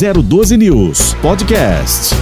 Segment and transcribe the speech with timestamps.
[0.00, 2.14] 012 News Podcast.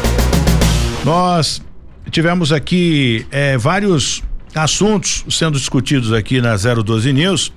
[1.04, 1.62] Nós
[2.10, 4.20] tivemos aqui é, vários
[4.52, 7.52] assuntos sendo discutidos aqui na 012 News,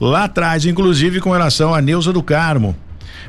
[0.00, 2.74] lá atrás, inclusive com relação a Neuza do Carmo.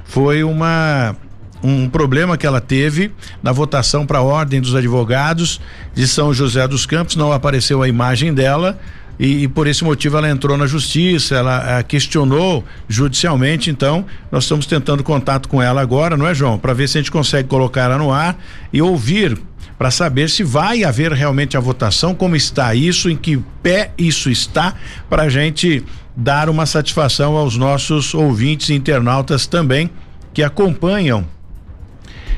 [0.05, 1.17] Foi uma
[1.61, 3.11] um problema que ela teve
[3.43, 5.59] na votação para a Ordem dos Advogados
[5.93, 8.79] de São José dos Campos, não apareceu a imagem dela.
[9.19, 14.65] E, e por esse motivo ela entrou na justiça, ela questionou judicialmente, então nós estamos
[14.65, 16.57] tentando contato com ela agora, não é, João?
[16.57, 18.37] Para ver se a gente consegue colocar ela no ar
[18.71, 19.37] e ouvir
[19.77, 24.29] para saber se vai haver realmente a votação, como está isso, em que pé isso
[24.29, 24.73] está,
[25.09, 25.83] para a gente
[26.15, 29.89] dar uma satisfação aos nossos ouvintes e internautas também
[30.33, 31.25] que acompanham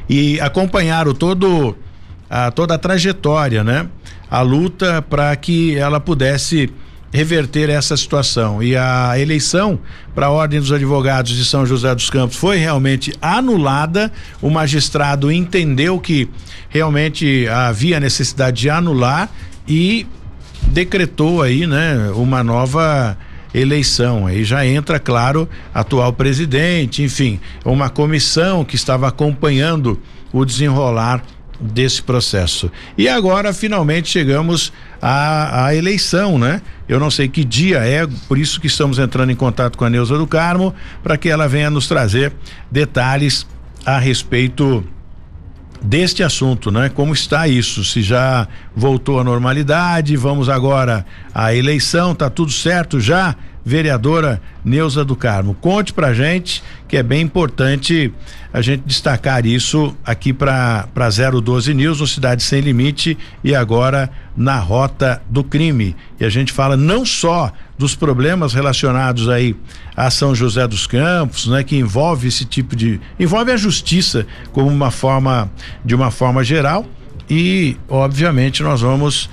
[0.10, 1.78] e acompanharam todo
[2.30, 3.88] a, toda a trajetória, né?
[4.30, 6.72] A luta para que ela pudesse
[7.12, 8.62] reverter essa situação.
[8.62, 9.80] E a eleição
[10.14, 14.12] para a Ordem dos Advogados de São José dos Campos foi realmente anulada.
[14.42, 16.30] O magistrado entendeu que
[16.70, 19.30] realmente havia necessidade de anular
[19.68, 20.06] e
[20.68, 23.18] decretou aí, né, uma nova
[23.54, 24.28] eleição.
[24.28, 30.00] Aí já entra, claro, atual presidente, enfim, uma comissão que estava acompanhando
[30.32, 31.24] o desenrolar
[31.60, 32.72] desse processo.
[32.98, 34.72] E agora finalmente chegamos
[35.02, 36.62] à, à, eleição, né?
[36.88, 39.90] Eu não sei que dia é, por isso que estamos entrando em contato com a
[39.90, 42.32] Neuza do Carmo para que ela venha nos trazer
[42.72, 43.46] detalhes
[43.86, 44.84] a respeito
[45.82, 46.90] deste assunto, né?
[46.90, 47.84] Como está isso?
[47.84, 53.36] Se já voltou à normalidade, vamos agora à eleição, tá tudo certo já?
[53.70, 58.12] Vereadora Neuza do Carmo, conte pra gente que é bem importante
[58.52, 64.10] a gente destacar isso aqui para para 012 News, no Cidade Sem Limite e agora
[64.36, 65.96] na Rota do Crime.
[66.20, 69.56] E a gente fala não só dos problemas relacionados aí
[69.96, 74.68] a São José dos Campos, né, que envolve esse tipo de envolve a justiça como
[74.68, 75.48] uma forma
[75.86, 76.88] de uma forma geral
[77.30, 79.30] e obviamente nós vamos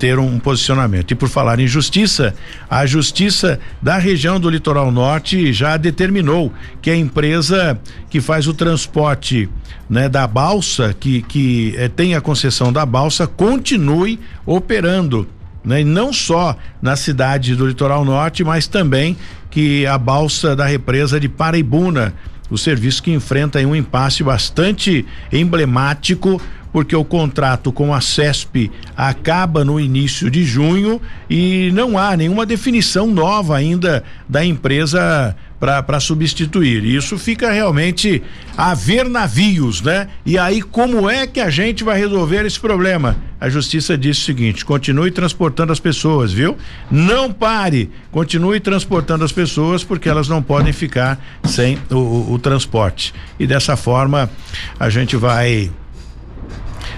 [0.00, 1.10] ter um posicionamento.
[1.10, 2.34] E por falar em justiça,
[2.70, 6.50] a justiça da região do litoral norte já determinou
[6.80, 7.78] que a empresa
[8.08, 9.46] que faz o transporte
[9.90, 15.28] né, da balsa, que, que eh, tem a concessão da balsa, continue operando.
[15.62, 15.84] Né?
[15.84, 19.18] Não só na cidade do litoral norte, mas também
[19.50, 22.14] que a balsa da represa de Paraibuna,
[22.48, 26.40] o serviço que enfrenta um impasse bastante emblemático
[26.72, 32.46] porque o contrato com a CESP acaba no início de junho e não há nenhuma
[32.46, 36.84] definição nova ainda da empresa para substituir.
[36.84, 38.22] Isso fica realmente
[38.56, 40.08] a ver navios, né?
[40.24, 43.16] E aí, como é que a gente vai resolver esse problema?
[43.38, 46.56] A justiça disse o seguinte: continue transportando as pessoas, viu?
[46.90, 52.38] Não pare, continue transportando as pessoas, porque elas não podem ficar sem o, o, o
[52.38, 53.12] transporte.
[53.38, 54.30] E dessa forma,
[54.78, 55.70] a gente vai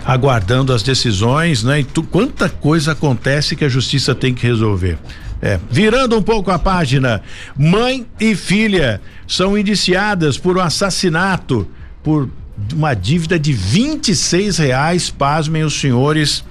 [0.05, 1.81] aguardando as decisões, né?
[1.81, 4.99] E tu, quanta coisa acontece que a justiça tem que resolver.
[5.41, 7.21] É, virando um pouco a página,
[7.57, 11.67] mãe e filha são indiciadas por um assassinato
[12.03, 12.29] por
[12.73, 16.45] uma dívida de 26 reais, pasmem os senhores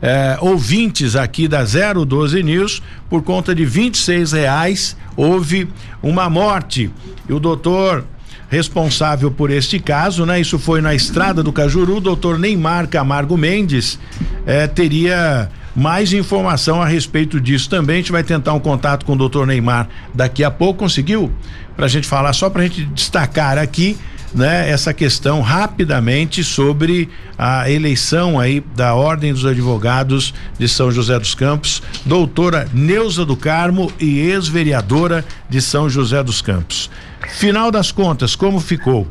[0.00, 5.68] é, ouvintes aqui da 012 News, por conta de 26 reais houve
[6.02, 6.90] uma morte.
[7.28, 8.04] E o doutor
[8.50, 10.40] responsável por este caso, né?
[10.40, 13.98] Isso foi na estrada do Cajuru, o doutor Neymar Camargo Mendes
[14.44, 17.94] eh, teria mais informação a respeito disso também.
[17.94, 20.80] A gente vai tentar um contato com o doutor Neymar daqui a pouco.
[20.80, 21.32] Conseguiu?
[21.76, 23.96] Pra gente falar, só pra gente destacar aqui,
[24.34, 31.18] né, essa questão rapidamente sobre a eleição aí da Ordem dos Advogados de São José
[31.18, 36.90] dos Campos, doutora Neuza do Carmo e ex-vereadora de São José dos Campos.
[37.28, 39.06] Final das contas, como ficou?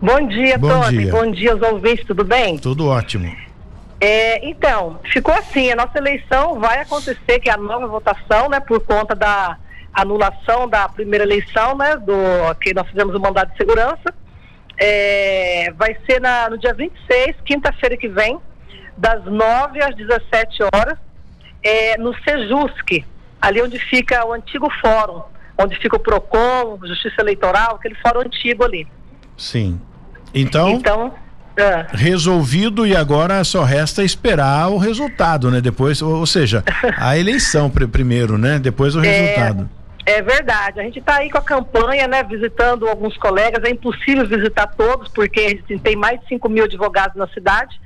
[0.00, 0.98] Bom dia, Bom Tony.
[0.98, 1.12] Dia.
[1.12, 2.58] Bom dia aos ouvintes, tudo bem?
[2.58, 3.34] Tudo ótimo.
[4.00, 8.60] É, então, ficou assim, a nossa eleição vai acontecer, que é a nova votação, né,
[8.60, 9.56] por conta da
[10.02, 14.14] anulação da primeira eleição, né, do que nós fizemos o mandato de segurança.
[14.78, 18.38] É, vai ser na, no dia 26, quinta-feira que vem,
[18.96, 20.98] das 9 às 17 horas,
[21.62, 23.04] é, no Sejusc,
[23.40, 25.22] ali onde fica o antigo fórum
[25.58, 28.86] onde fica o PROCON, Justiça Eleitoral, aquele fórum antigo ali.
[29.36, 29.80] Sim.
[30.34, 30.70] Então.
[30.70, 31.14] Então.
[31.56, 31.86] É.
[31.90, 35.58] Resolvido e agora só resta esperar o resultado, né?
[35.58, 36.62] Depois, ou, ou seja,
[36.98, 38.58] a eleição pr primeiro, né?
[38.58, 39.62] Depois o é, resultado.
[39.62, 39.85] É
[40.22, 40.78] verdade.
[40.78, 42.22] A gente está aí com a campanha, né?
[42.22, 43.64] Visitando alguns colegas.
[43.64, 47.80] É impossível visitar todos, porque a gente tem mais de 5 mil advogados na cidade.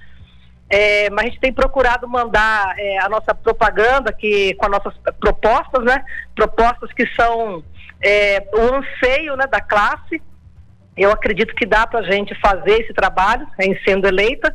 [0.68, 4.94] É, mas a gente tem procurado mandar é, a nossa propaganda que, com as nossas
[5.18, 6.04] propostas, né?
[6.34, 7.64] Propostas que são
[8.02, 10.22] é, o anseio né, da classe
[10.96, 14.54] Eu acredito que dá para a gente fazer esse trabalho em sendo eleita.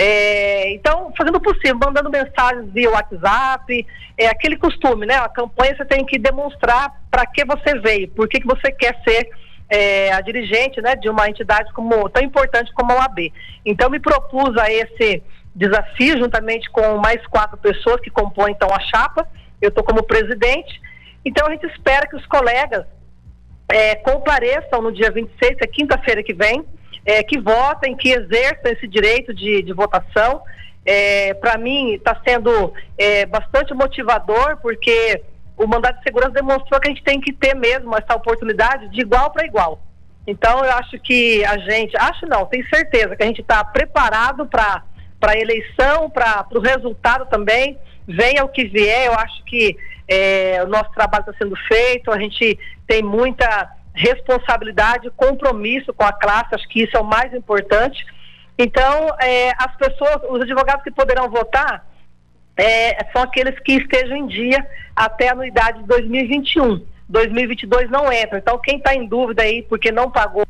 [0.00, 3.84] É, então, fazendo o possível, mandando mensagens via WhatsApp,
[4.16, 5.16] é aquele costume, né?
[5.16, 8.96] A campanha você tem que demonstrar para que você veio, por que, que você quer
[9.02, 9.28] ser
[9.68, 13.32] é, a dirigente né, de uma entidade como, tão importante como a OAB.
[13.66, 15.20] Então, me propus a esse
[15.52, 19.28] desafio, juntamente com mais quatro pessoas que compõem então a chapa.
[19.60, 20.80] Eu estou como presidente.
[21.24, 22.86] Então, a gente espera que os colegas
[23.68, 26.64] é, compareçam no dia 26, é quinta-feira que vem,
[27.04, 30.42] é, que votem, que exerçam esse direito de, de votação.
[30.84, 35.22] É, Para mim, está sendo é, bastante motivador, porque
[35.56, 39.00] o mandato de segurança demonstrou que a gente tem que ter mesmo essa oportunidade de
[39.00, 39.80] igual para igual.
[40.26, 44.46] Então, eu acho que a gente, acho não, tenho certeza que a gente está preparado
[44.46, 44.82] para
[45.22, 47.78] a eleição, para o resultado também.
[48.06, 52.18] Venha o que vier, eu acho que é, o nosso trabalho está sendo feito, a
[52.18, 58.06] gente tem muita responsabilidade, compromisso com a classe, acho que isso é o mais importante.
[58.56, 61.84] Então, é, as pessoas, os advogados que poderão votar,
[62.56, 66.84] é, são aqueles que estejam em dia até a anuidade de 2021.
[67.08, 68.38] 2022 não entra.
[68.38, 70.44] Então, quem está em dúvida aí porque não pagou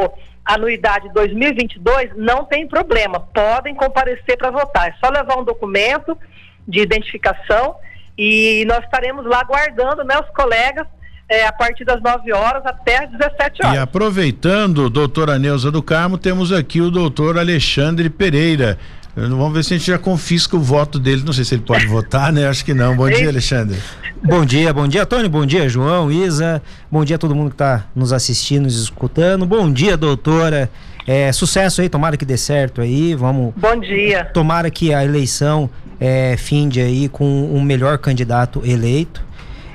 [0.45, 3.21] a anuidade 2022, não tem problema.
[3.21, 4.89] Podem comparecer para votar.
[4.89, 6.19] É só levar um documento
[6.67, 7.77] de identificação
[8.17, 10.87] e nós estaremos lá aguardando né, os colegas
[11.29, 13.77] é, a partir das 9 horas até as 17 horas.
[13.77, 18.79] E aproveitando, doutora Neuza do Carmo, temos aqui o doutor Alexandre Pereira.
[19.15, 21.23] Vamos ver se a gente já confisca o voto dele.
[21.25, 22.47] Não sei se ele pode votar, né?
[22.47, 22.97] Acho que não.
[22.97, 23.77] Bom dia, Alexandre.
[24.23, 25.29] Bom dia, bom dia, Tony.
[25.29, 26.63] Bom dia, João, Isa.
[26.91, 29.45] Bom dia a todo mundo que está nos assistindo, nos escutando.
[29.45, 30.71] Bom dia, doutora.
[31.07, 33.15] É, sucesso aí, tomara que dê certo aí.
[33.15, 33.55] Vamos.
[33.57, 34.25] Bom dia.
[34.27, 35.69] Tomara que a eleição
[36.01, 39.28] é, finde aí com um melhor candidato eleito.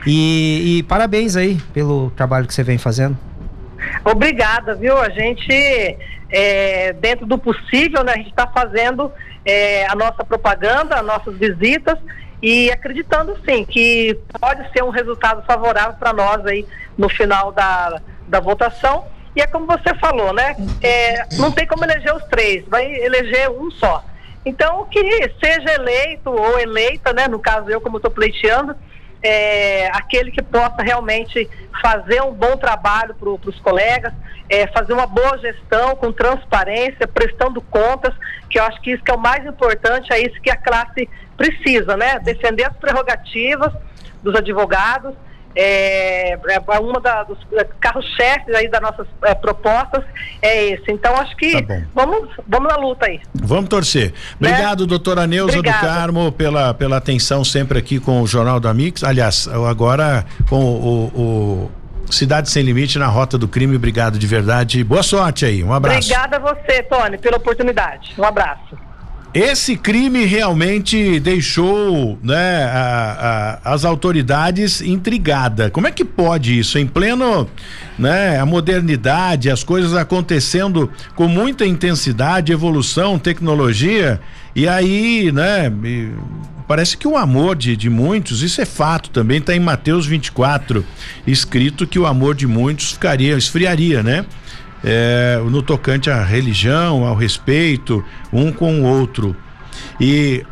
[0.05, 3.17] E, e parabéns aí pelo trabalho que você vem fazendo.
[4.03, 4.97] Obrigada, viu?
[4.97, 5.97] A gente,
[6.29, 9.11] é, dentro do possível, né, a gente está fazendo
[9.45, 11.97] é, a nossa propaganda, as nossas visitas
[12.41, 16.65] e acreditando sim que pode ser um resultado favorável para nós aí
[16.97, 19.05] no final da, da votação.
[19.35, 20.55] E é como você falou, né?
[20.81, 24.03] É, não tem como eleger os três, vai eleger um só.
[24.45, 25.01] Então, que
[25.43, 27.27] seja eleito ou eleita, né?
[27.27, 28.75] No caso, eu, como estou pleiteando,
[29.23, 31.49] é, aquele que possa realmente
[31.81, 34.13] fazer um bom trabalho para os colegas,
[34.49, 38.13] é, fazer uma boa gestão com transparência, prestando contas,
[38.49, 41.09] que eu acho que isso que é o mais importante, é isso que a classe
[41.37, 42.19] precisa, né?
[42.19, 43.73] Defender as prerrogativas
[44.21, 45.15] dos advogados
[45.55, 50.03] é, é uma da, dos é, carros-chefes aí das nossas é, propostas
[50.41, 50.91] é esse.
[50.91, 53.19] Então acho que tá vamos, vamos na luta aí.
[53.35, 54.13] Vamos torcer.
[54.35, 54.87] Obrigado, né?
[54.87, 59.03] doutora Neuza do Carmo, pela, pela atenção sempre aqui com o Jornal da Mix.
[59.03, 61.71] Aliás, agora com o, o
[62.11, 63.75] Cidade Sem Limite na Rota do Crime.
[63.75, 64.83] Obrigado de verdade.
[64.83, 65.63] Boa sorte aí.
[65.63, 66.11] Um abraço.
[66.11, 68.13] Obrigada a você, Tony, pela oportunidade.
[68.17, 68.77] Um abraço.
[69.33, 75.71] Esse crime realmente deixou né, a, a, as autoridades intrigadas.
[75.71, 76.77] Como é que pode isso?
[76.77, 77.49] Em pleno
[77.97, 84.21] né, a modernidade, as coisas acontecendo com muita intensidade, evolução, tecnologia,
[84.55, 85.71] e aí, né?
[86.67, 90.85] Parece que o amor de, de muitos, isso é fato também, está em Mateus 24,
[91.25, 94.25] escrito que o amor de muitos ficaria, esfriaria, né?
[94.83, 99.35] É, no tocante à religião, ao respeito um com o outro.
[99.99, 100.45] E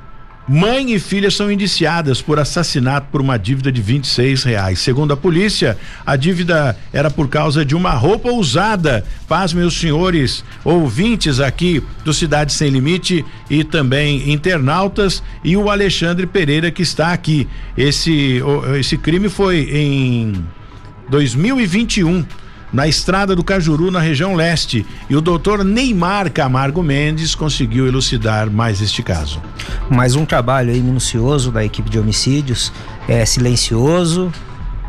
[0.53, 4.79] Mãe e filha são indiciadas por assassinato por uma dívida de 26 reais.
[4.79, 9.05] Segundo a polícia, a dívida era por causa de uma roupa usada.
[9.29, 16.25] Paz, meus senhores ouvintes aqui do Cidade Sem Limite e também internautas e o Alexandre
[16.25, 17.47] Pereira que está aqui.
[17.77, 18.41] Esse,
[18.77, 20.33] esse crime foi em
[21.07, 22.25] 2021
[22.71, 24.85] na estrada do Cajuru, na região leste.
[25.09, 29.41] E o doutor Neymar Camargo Mendes conseguiu elucidar mais este caso.
[29.89, 32.71] Mais um trabalho aí minucioso da equipe de homicídios,
[33.07, 34.31] é silencioso,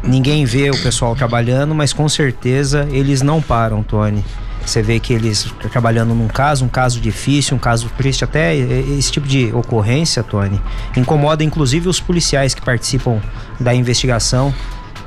[0.02, 4.24] ninguém vê o pessoal trabalhando, mas com certeza eles não param, Tony.
[4.64, 9.10] Você vê que eles trabalhando num caso, um caso difícil, um caso triste, até esse
[9.10, 10.60] tipo de ocorrência, Tony,
[10.96, 13.20] incomoda inclusive os policiais que participam
[13.58, 14.54] da investigação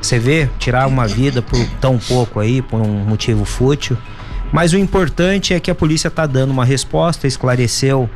[0.06, 3.98] você vê, tirar uma vida por tão pouco aí, por um motivo fútil.
[4.52, 8.10] Mas o importante é que a polícia está dando uma resposta, esclareceu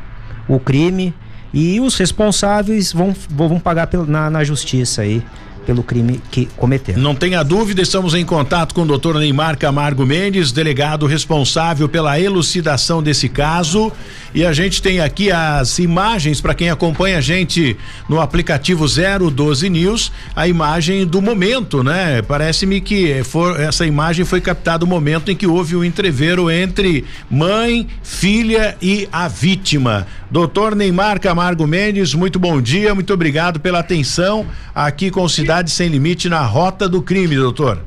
[0.48, 1.14] o crime
[1.52, 5.22] e os responsáveis vão, vão pagar na, na justiça aí.
[5.64, 7.00] Pelo crime que cometeram.
[7.00, 12.18] Não tenha dúvida, estamos em contato com o doutor Neymar Camargo Mendes, delegado responsável pela
[12.20, 13.92] elucidação desse caso.
[14.34, 17.76] E a gente tem aqui as imagens para quem acompanha a gente
[18.08, 22.22] no aplicativo 012 News, a imagem do momento, né?
[22.22, 26.50] Parece-me que for, essa imagem foi captada no momento em que houve o um entreveiro
[26.50, 30.06] entre mãe, filha e a vítima.
[30.30, 35.28] Doutor Neymar Camargo Mendes, muito bom dia, muito obrigado pela atenção aqui com
[35.68, 37.80] Sem Limite na rota do crime, doutor.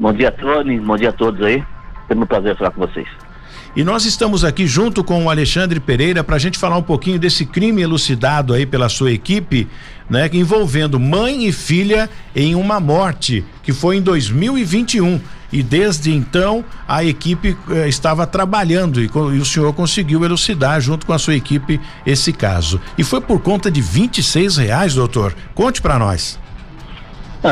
[0.00, 1.62] Bom dia, Tony, bom dia a todos aí.
[2.08, 3.06] Tenho um prazer falar com vocês.
[3.76, 7.18] E nós estamos aqui junto com o Alexandre Pereira para a gente falar um pouquinho
[7.18, 9.68] desse crime elucidado aí pela sua equipe,
[10.08, 15.20] né, envolvendo mãe e filha em uma morte que foi em 2021
[15.52, 21.04] e desde então a equipe eh, estava trabalhando e, e, o senhor conseguiu elucidar junto
[21.04, 22.80] com a sua equipe esse caso.
[22.96, 25.34] E foi por conta de 26 reais, doutor.
[25.54, 26.42] Conte para nós.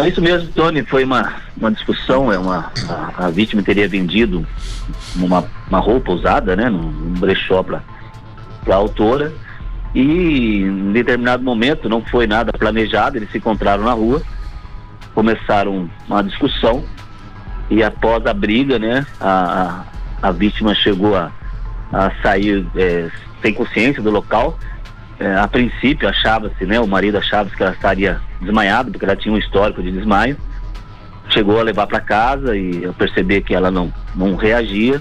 [0.06, 4.46] Isso mesmo, Tony, foi uma, uma discussão, é uma, a, a vítima teria vendido
[5.14, 7.82] uma, uma roupa usada, né, num, num brechó para
[8.70, 9.30] a autora
[9.94, 14.22] e em determinado momento, não foi nada planejado, eles se encontraram na rua,
[15.14, 16.82] começaram uma discussão
[17.68, 19.84] e após a briga, né, a,
[20.22, 21.30] a, a vítima chegou a,
[21.92, 23.10] a sair é,
[23.42, 24.58] sem consciência do local,
[25.20, 29.34] é, a princípio achava-se, né, o marido achava-se que ela estaria desmaiada, porque ela tinha
[29.34, 30.36] um histórico de desmaio.
[31.30, 35.00] Chegou a levar para casa e eu percebi que ela não, não reagia.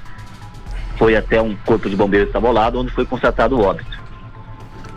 [0.97, 3.99] Foi até um corpo de bombeiros que estava ao lado, onde foi constatado o óbito.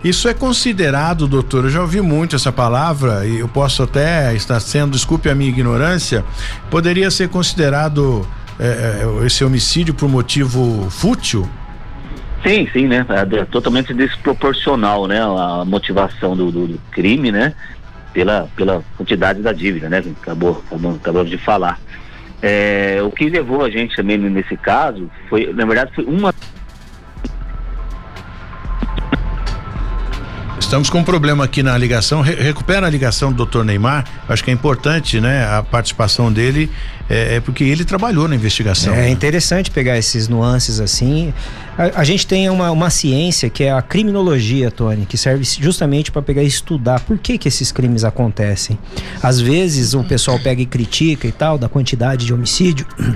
[0.04, 4.60] Isso é considerado, doutor, eu já ouvi muito essa palavra e eu posso até estar
[4.60, 6.22] sendo, desculpe a minha ignorância,
[6.70, 8.28] poderia ser considerado
[8.60, 11.48] é, é esse homicídio por motivo fútil?
[12.46, 13.06] Sim, sim, né?
[13.08, 15.20] É, é totalmente desproporcional, né?
[15.22, 17.54] A motivação do, do, do, crime, né?
[18.14, 20.02] Pela, pela quantidade da dívida, né?
[20.22, 21.78] Acabou, acabou, acabamos de falar.
[22.40, 26.32] É, o que levou a gente também nesse caso foi, na verdade, foi uma
[30.74, 32.20] Estamos com um problema aqui na ligação.
[32.20, 34.04] Re recupera a ligação do doutor Neymar.
[34.28, 35.46] Acho que é importante, né?
[35.46, 36.68] A participação dele,
[37.08, 38.92] é, é, porque ele trabalhou na investigação.
[38.92, 41.32] É interessante pegar esses nuances assim.
[41.78, 46.10] A, a gente tem uma, uma ciência que é a criminologia, Tony, que serve justamente
[46.10, 48.76] para pegar e estudar por que que esses crimes acontecem.
[49.22, 52.84] Às vezes o pessoal pega e critica e tal da quantidade de homicídio.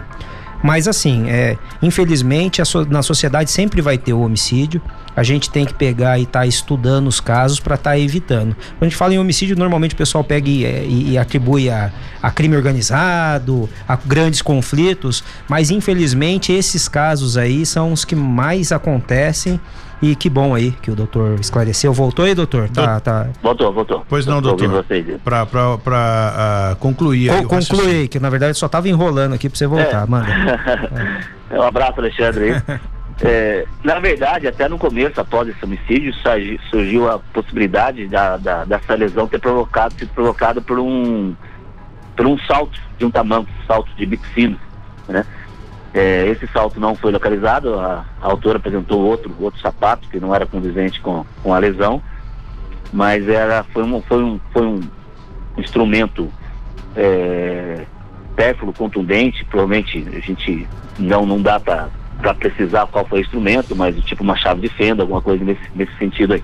[0.63, 4.81] Mas assim, é, infelizmente so, na sociedade sempre vai ter o homicídio.
[5.19, 8.55] A gente tem que pegar e estar tá estudando os casos para estar tá evitando.
[8.55, 11.91] Quando a gente fala em homicídio, normalmente o pessoal pega e, e, e atribui a,
[12.23, 18.71] a, crime organizado, a grandes conflitos, mas infelizmente esses casos aí são os que mais
[18.71, 19.61] acontecem
[20.01, 21.93] e que bom aí que o doutor esclareceu.
[21.93, 22.69] Voltou aí, doutor?
[22.69, 23.27] Tá, tá.
[23.43, 24.07] Voltou, voltou.
[24.09, 24.85] Pois não, doutor.
[25.25, 27.31] Para uh, concluir.
[27.31, 30.07] aí, concluir, que na verdade só tava enrolando aqui para você voltar, é.
[30.07, 30.31] manda.
[30.31, 31.39] É.
[31.51, 32.63] Um abraço, Alexandre.
[33.21, 36.13] é, na verdade, até no começo, após esse homicídio,
[36.71, 41.35] surgiu a possibilidade da, da, dessa lesão ter provocado, sido provocada por um,
[42.17, 44.25] por um salto de um tamanho, salto de bico
[45.09, 45.25] né?
[45.93, 50.35] É, esse salto não foi localizado, a, a, autora apresentou outro, outro sapato que não
[50.35, 52.01] era condizente com, com a lesão,
[52.93, 54.81] mas era, foi, um, foi, um, foi um
[55.57, 56.31] instrumento
[56.95, 57.85] é,
[58.37, 61.89] pérfuro, contundente, provavelmente a gente não, não dá para
[62.39, 65.97] precisar qual foi o instrumento, mas tipo uma chave de fenda, alguma coisa nesse, nesse
[65.99, 66.43] sentido aí.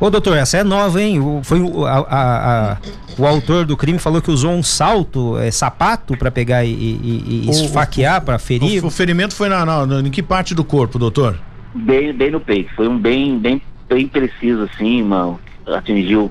[0.00, 1.20] Ô doutor, essa é nova, hein?
[1.20, 2.76] O, foi o, a, a, a,
[3.18, 7.44] o autor do crime falou que usou um salto, é, sapato para pegar e, e,
[7.46, 8.82] e esfaquear, para ferir.
[8.82, 11.38] O, o, ferimento foi na, na, em que parte do corpo, doutor?
[11.74, 12.74] Bem, bem no peito.
[12.74, 16.30] Foi um bem, bem, bem preciso, assim, uma, atingiu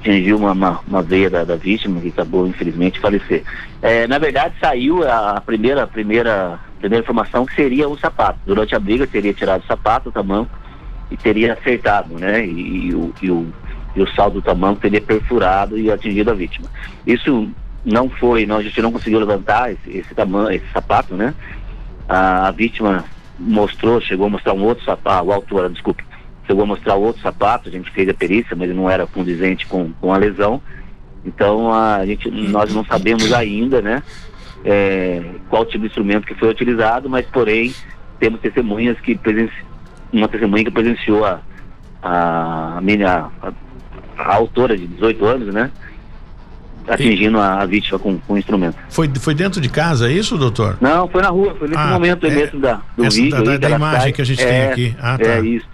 [0.00, 3.42] atingiu uma, uma, uma, veia da, da, vítima que acabou infelizmente falecer.
[3.80, 8.38] É, na verdade saiu a primeira, primeira, primeira informação que seria o sapato.
[8.44, 10.48] Durante a briga teria tirado o sapato, o tamanho
[11.10, 12.44] e teria acertado, né?
[12.44, 13.46] E, e, o, e, o,
[13.96, 16.68] e o saldo do tamanho teria perfurado e atingido a vítima.
[17.06, 17.48] Isso
[17.84, 21.34] não foi, não, a gente não conseguiu levantar esse, esse tamanho, esse sapato, né?
[22.06, 23.04] A, a, vítima
[23.38, 26.04] mostrou, chegou a mostrar um outro sapato, o autor, desculpe,
[26.46, 29.66] chegou a mostrar outro sapato, a gente fez a perícia, mas ele não era condizente
[29.66, 30.60] com, com a lesão.
[31.24, 34.02] Então a gente, nós não sabemos ainda, né?
[34.64, 37.74] É, qual tipo de instrumento que foi utilizado, mas porém
[38.18, 39.18] temos testemunhas que
[40.12, 41.40] uma testemunha que presenciou a,
[42.02, 43.52] a, a, a,
[44.16, 45.70] a autora de 18 anos, né?
[46.86, 48.76] atingindo a, a, vítima com, com o instrumento.
[48.90, 50.76] Foi, foi dentro de casa, é isso, doutor?
[50.80, 53.30] Não, foi na rua, foi nesse ah, momento é, mesmo da, do vídeo.
[53.30, 54.96] Da, da, da imagem sai, que a gente é, tem aqui.
[55.00, 55.24] Ah, tá.
[55.24, 55.66] É isso.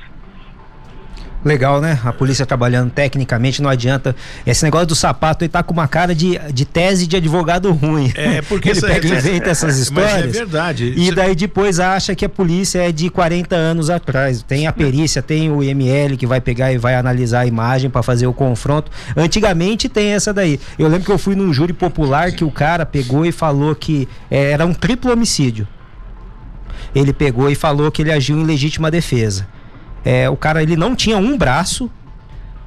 [1.42, 1.98] Legal, né?
[2.04, 4.14] A polícia trabalhando tecnicamente, não adianta.
[4.46, 8.12] Esse negócio do sapato, ele tá com uma cara de, de tese de advogado ruim.
[8.14, 10.12] É, porque ele pega e inventa essas histórias.
[10.12, 10.92] Mas é verdade.
[10.94, 14.42] E daí depois acha que a polícia é de 40 anos atrás.
[14.42, 18.02] Tem a perícia, tem o IML que vai pegar e vai analisar a imagem para
[18.02, 18.90] fazer o confronto.
[19.16, 20.60] Antigamente tem essa daí.
[20.78, 24.06] Eu lembro que eu fui num júri popular que o cara pegou e falou que
[24.30, 25.66] é, era um triplo homicídio.
[26.94, 29.46] Ele pegou e falou que ele agiu em legítima defesa.
[30.04, 31.90] É, o cara ele não tinha um braço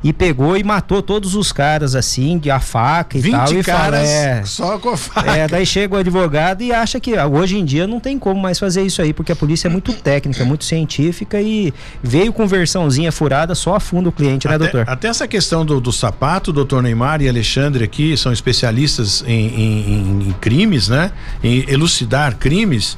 [0.04, 3.54] e pegou e matou todos os caras assim, de a faca e 20 tal.
[3.54, 5.32] e caras fala, é, só com a faca.
[5.32, 8.60] É, daí chega o advogado e acha que hoje em dia não tem como mais
[8.60, 11.74] fazer isso aí, porque a polícia é muito técnica, muito científica e
[12.04, 14.90] veio com versãozinha furada, só afunda o cliente, né, até, doutor?
[14.90, 20.28] Até essa questão do, do sapato, doutor Neymar e Alexandre aqui são especialistas em, em,
[20.30, 21.12] em crimes, né?
[21.42, 22.98] Em elucidar crimes.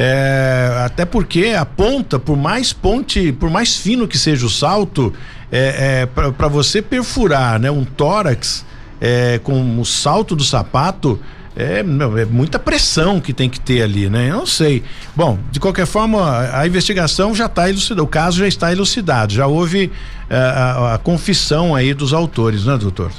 [0.00, 5.12] É, até porque a ponta, por mais ponte, por mais fino que seja o salto,
[5.50, 8.64] é, é para você perfurar né, um tórax
[9.00, 11.18] é, com o salto do sapato,
[11.56, 14.30] é, é, muita pressão que tem que ter ali, né?
[14.30, 14.84] Eu não sei.
[15.16, 19.32] Bom, de qualquer forma, a, a investigação já está elucidada, o caso já está elucidado,
[19.32, 19.90] já houve
[20.30, 23.10] a, é, a, a, confissão aí dos autores, né, doutor?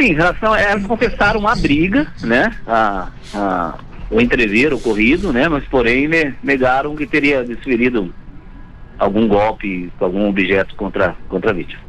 [0.00, 2.56] Sim, em relação a elas confessaram uma briga, né?
[2.66, 3.74] A, a,
[4.14, 5.48] o entrever ocorrido, né?
[5.48, 8.14] Mas porém né, negaram que teria desferido
[8.96, 11.82] algum golpe com algum objeto contra, contra a vítima.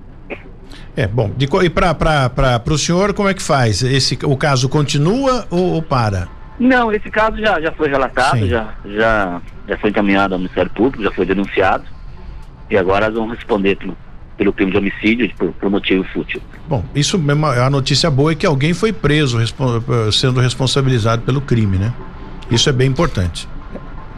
[0.96, 3.84] É, bom, de, e para o senhor, como é que faz?
[3.84, 6.28] Esse, o caso continua ou, ou para?
[6.58, 11.04] Não, esse caso já, já foi relatado, já, já, já foi encaminhado ao Ministério Público,
[11.04, 11.84] já foi denunciado.
[12.72, 13.96] E agora elas vão responder pelo,
[14.36, 16.42] pelo crime de homicídio por, por motivo fútil.
[16.68, 19.38] Bom, isso mesmo, a notícia boa é que alguém foi preso
[20.12, 21.94] sendo responsabilizado pelo crime, né?
[22.50, 23.48] Isso é bem importante.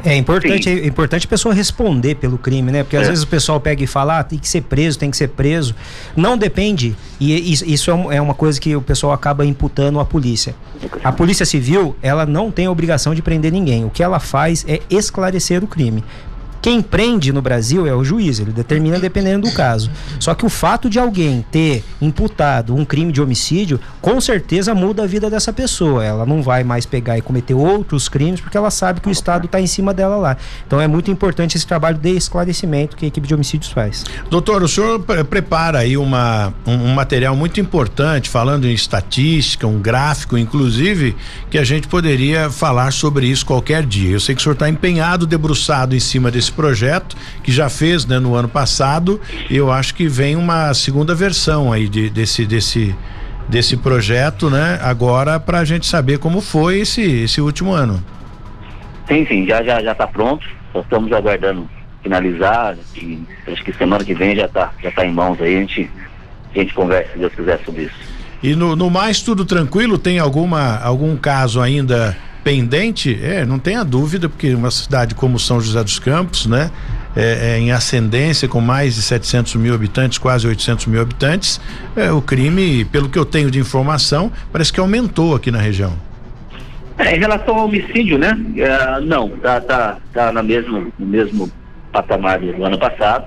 [0.06, 2.84] É importante, é importante a pessoa responder pelo crime, né?
[2.84, 3.10] Porque às é.
[3.10, 5.76] vezes o pessoal pega e fala, ah, tem que ser preso, tem que ser preso.
[6.16, 10.56] Não depende, e isso é, é uma coisa que o pessoal acaba imputando à polícia.
[11.04, 13.86] A polícia civil, ela não tem a obrigação de prender ninguém.
[13.86, 16.04] O que ela faz é esclarecer o crime.
[16.62, 19.90] Quem prende no Brasil é o juiz, ele determina dependendo do caso.
[20.20, 25.04] Só que o fato de alguém ter imputado um crime de homicídio, com certeza muda
[25.04, 26.04] a vida dessa pessoa.
[26.04, 29.46] Ela não vai mais pegar e cometer outros crimes porque ela sabe que o Estado
[29.46, 30.38] está em cima dela lá.
[30.66, 34.04] Então é muito importante esse trabalho de esclarecimento que a equipe de homicídios faz.
[34.30, 39.80] Doutor, o senhor prepara aí uma, um, um material muito importante, falando em estatística, um
[39.80, 41.16] gráfico, inclusive,
[41.50, 44.12] que a gente poderia falar sobre isso qualquer dia.
[44.12, 47.70] Eu sei que o senhor está empenhado, debruçado em cima desse esse projeto que já
[47.70, 49.20] fez né, no ano passado.
[49.50, 52.96] Eu acho que vem uma segunda versão aí de, desse desse
[53.48, 54.78] desse projeto, né?
[54.82, 58.04] Agora para a gente saber como foi esse esse último ano.
[59.08, 60.46] Sim, sim, já já já está pronto.
[60.74, 61.70] Só estamos aguardando
[62.04, 65.60] finalizar e acho que semana que vem já está já tá em mãos aí a
[65.60, 65.90] gente
[66.56, 68.18] a gente conversa se Deus quiser sobre isso.
[68.42, 69.98] E no, no mais tudo tranquilo?
[69.98, 72.16] Tem alguma algum caso ainda
[72.48, 76.72] pendente, é, não tenha dúvida, porque uma cidade como São José dos Campos, né,
[77.14, 81.60] é, é, em ascendência, com mais de 700 mil habitantes, quase 800 mil habitantes,
[81.94, 85.92] é, o crime, pelo que eu tenho de informação, parece que aumentou aqui na região.
[86.98, 88.40] É, em relação ao homicídio, né?
[88.56, 91.52] É, não, tá, tá, tá na mesmo, no mesmo
[91.92, 93.26] patamar do ano passado.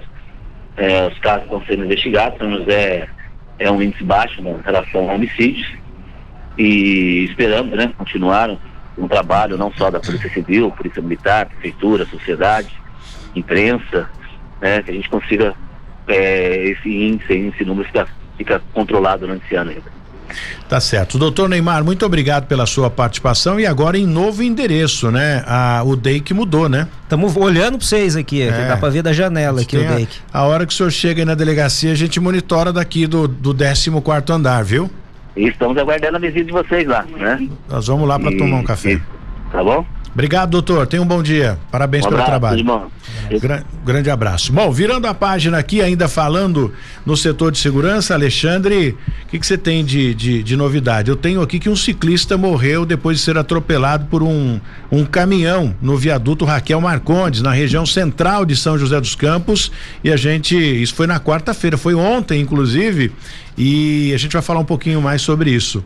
[0.78, 2.38] É, os casos estão sendo investigados.
[2.38, 3.06] São José
[3.58, 5.70] é um índice baixo né, em relação a homicídios.
[6.56, 7.92] E esperamos, né?
[7.98, 8.58] Continuaram
[9.00, 12.70] um trabalho não só da Polícia Civil, Polícia Militar, Prefeitura, sociedade,
[13.34, 14.08] imprensa,
[14.60, 15.54] né, que a gente consiga
[16.06, 20.00] é, esse índice, esse número fica, fica controlado durante esse ano ainda.
[20.68, 21.18] Tá certo.
[21.18, 25.42] Doutor Neymar, muito obrigado pela sua participação e agora em novo endereço, né?
[25.46, 26.86] A, o DEIC mudou, né?
[27.02, 28.68] Estamos olhando para vocês aqui, é.
[28.68, 30.18] dá para ver da janela aqui o DEIC.
[30.32, 33.26] A, a, hora que o senhor chega aí na delegacia, a gente monitora daqui do,
[33.26, 34.88] do 14 quarto andar, viu?
[35.36, 37.48] E estamos aguardando a visita de vocês lá, né?
[37.68, 38.92] Nós vamos lá para tomar um café.
[38.92, 39.02] E,
[39.52, 39.86] tá bom?
[40.12, 40.86] Obrigado, doutor.
[40.86, 41.58] Tenha um bom dia.
[41.70, 42.58] Parabéns um pelo abraço, trabalho.
[42.58, 42.90] Irmão.
[43.40, 44.52] Gra grande abraço.
[44.52, 46.72] Bom, virando a página aqui, ainda falando
[47.06, 51.10] no setor de segurança, Alexandre, o que você tem de, de, de, novidade?
[51.10, 55.74] Eu tenho aqui que um ciclista morreu depois de ser atropelado por um, um caminhão
[55.80, 59.70] no viaduto Raquel Marcondes, na região central de São José dos Campos.
[60.02, 63.12] E a gente, isso foi na quarta-feira, foi ontem, inclusive,
[63.56, 65.84] e a gente vai falar um pouquinho mais sobre isso.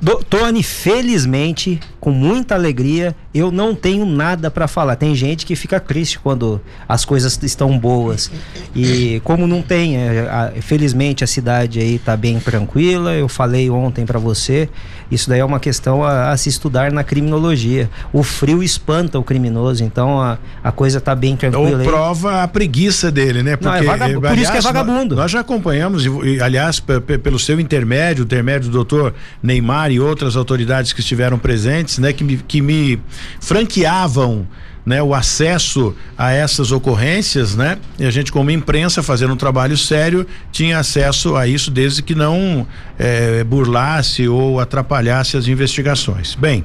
[0.00, 4.96] Do, Tony, felizmente, com muita alegria, eu não tenho nada para falar.
[4.96, 8.30] Tem gente que fica triste quando as coisas estão boas.
[8.74, 13.14] E como não tem, é, a, felizmente a cidade aí tá bem tranquila.
[13.14, 14.68] Eu falei ontem para você,
[15.10, 17.88] isso daí é uma questão a, a, se estudar na criminologia.
[18.12, 21.78] O frio espanta o criminoso, então a, a coisa tá bem tranquila.
[21.78, 23.56] Ou prova a preguiça dele, né?
[23.56, 25.16] Porque, não, é vagabundo, por aliás, isso que é vagabundo.
[25.16, 30.36] Nós, já acompanhamos, e, aliás, pelo seu intermédio, o intermédio do doutor Neymar e outras
[30.36, 32.12] autoridades que estiveram presentes, né?
[32.12, 33.00] Que me, que me
[33.40, 34.46] franqueavam
[34.86, 37.76] né, o acesso a essas ocorrências, né?
[37.98, 42.14] E a gente, como imprensa, fazendo um trabalho sério, tinha acesso a isso desde que
[42.14, 42.64] não
[42.96, 46.36] é, burlasse ou atrapalhasse as investigações.
[46.36, 46.64] Bem,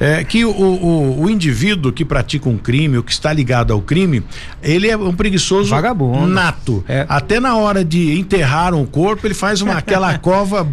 [0.00, 3.80] é, que o, o, o, indivíduo que pratica um crime, ou que está ligado ao
[3.80, 4.24] crime,
[4.60, 6.26] ele é um preguiçoso Vagabundo.
[6.26, 6.84] nato.
[6.88, 7.06] É.
[7.08, 10.66] Até na hora de enterrar um corpo, ele faz uma aquela cova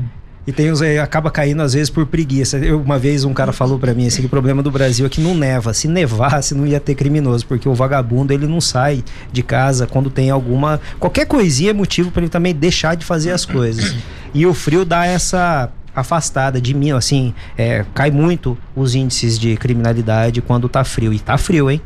[0.50, 2.58] e tem uns acaba caindo às vezes por preguiça.
[2.58, 5.22] Eu, uma vez um cara falou para mim assim, o problema do Brasil é que
[5.22, 5.76] não neva.
[5.76, 10.10] Se nevasse, não ia ter criminoso, porque o vagabundo ele não sai de casa quando
[10.10, 10.82] tem alguma.
[11.00, 13.96] Qualquer coisinha é motivo para ele também deixar de fazer as coisas.
[14.34, 19.56] E o frio dá essa afastada de mim, assim, é, cai muito os índices de
[19.56, 21.14] criminalidade quando tá frio.
[21.14, 21.80] E tá frio, hein?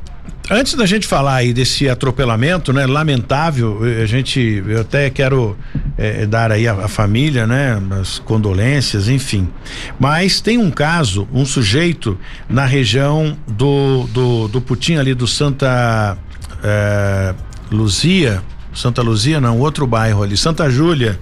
[0.52, 5.58] Antes da gente falar aí desse atropelamento, né, lamentável, a gente, eu até quero
[5.98, 9.48] é, dar aí a, família, né, as condolências, enfim.
[9.98, 12.18] Mas tem um caso, um sujeito
[12.50, 14.64] na região do do, do
[15.00, 16.18] ali do Santa
[16.62, 17.34] é,
[17.72, 18.42] Luzia,
[18.74, 21.20] Santa Luzia, não, outro bairro ali, Santa Júlia,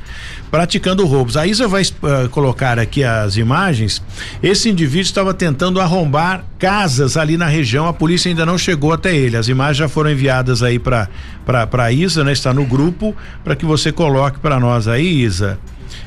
[0.52, 1.38] praticando roubos.
[1.38, 4.02] A Isa vai uh, colocar aqui as imagens.
[4.44, 7.88] Esse indivíduo estava tentando arrombar casas ali na região.
[7.88, 9.38] A polícia ainda não chegou até ele.
[9.38, 11.08] As imagens já foram enviadas aí para
[11.46, 12.32] para Isa, né?
[12.32, 15.60] Está no grupo para que você coloque para nós aí, Isa,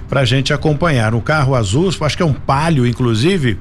[0.09, 1.15] para gente acompanhar.
[1.15, 3.59] Um carro azul, acho que é um palio, inclusive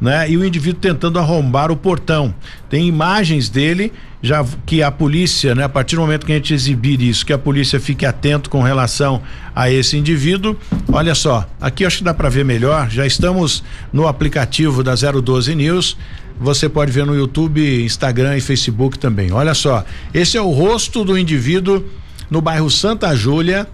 [0.00, 0.30] né?
[0.30, 2.34] E o indivíduo tentando arrombar o portão.
[2.68, 5.64] Tem imagens dele, já que a polícia, né?
[5.64, 8.62] A partir do momento que a gente exibir isso, que a polícia fique atento com
[8.62, 9.22] relação
[9.54, 10.56] a esse indivíduo.
[10.92, 12.90] Olha só, aqui acho que dá para ver melhor.
[12.90, 15.96] Já estamos no aplicativo da 012 News.
[16.40, 19.32] Você pode ver no YouTube, Instagram e Facebook também.
[19.32, 21.84] Olha só, esse é o rosto do indivíduo
[22.30, 23.68] no bairro Santa Júlia.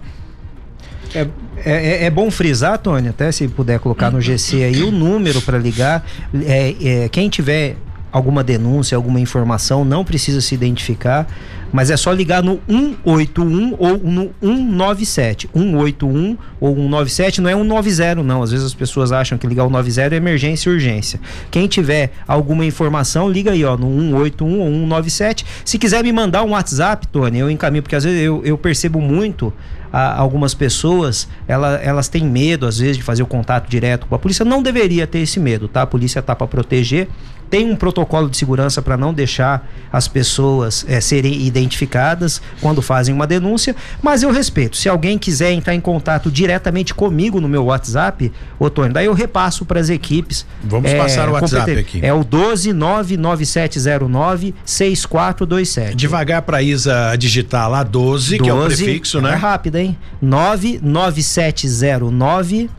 [1.13, 4.91] É, é, é, é, bom frisar, Tony, até se puder colocar no GC aí o
[4.91, 6.05] número para ligar.
[6.45, 7.75] É, é, quem tiver
[8.11, 11.27] alguma denúncia, alguma informação, não precisa se identificar,
[11.71, 15.49] mas é só ligar no 181 ou no 197.
[15.53, 18.43] 181 ou 197 não é 190 não.
[18.43, 21.19] Às vezes as pessoas acham que ligar o 90 é emergência e urgência.
[21.49, 25.45] Quem tiver alguma informação, liga aí, ó, no 181 ou 197.
[25.63, 28.99] Se quiser me mandar um WhatsApp, Tony, eu encaminho, porque às vezes eu, eu percebo
[28.99, 29.53] muito
[29.91, 34.15] a, algumas pessoas, ela, elas têm medo, às vezes, de fazer o contato direto com
[34.15, 34.45] a polícia.
[34.45, 35.81] Não deveria ter esse medo, tá?
[35.81, 37.07] A polícia está para proteger.
[37.51, 43.13] Tem um protocolo de segurança para não deixar as pessoas é, serem identificadas quando fazem
[43.13, 44.77] uma denúncia, mas eu respeito.
[44.77, 49.65] Se alguém quiser entrar em contato diretamente comigo no meu WhatsApp, Otônio, daí eu repasso
[49.65, 50.45] para as equipes.
[50.63, 51.99] Vamos é, passar o WhatsApp aqui.
[52.01, 55.93] É o 1299709 6427.
[55.93, 59.33] Devagar para Isa digitar lá 12, 12, que é o prefixo, né?
[59.33, 59.97] É rápida, hein?
[60.21, 62.69] 99709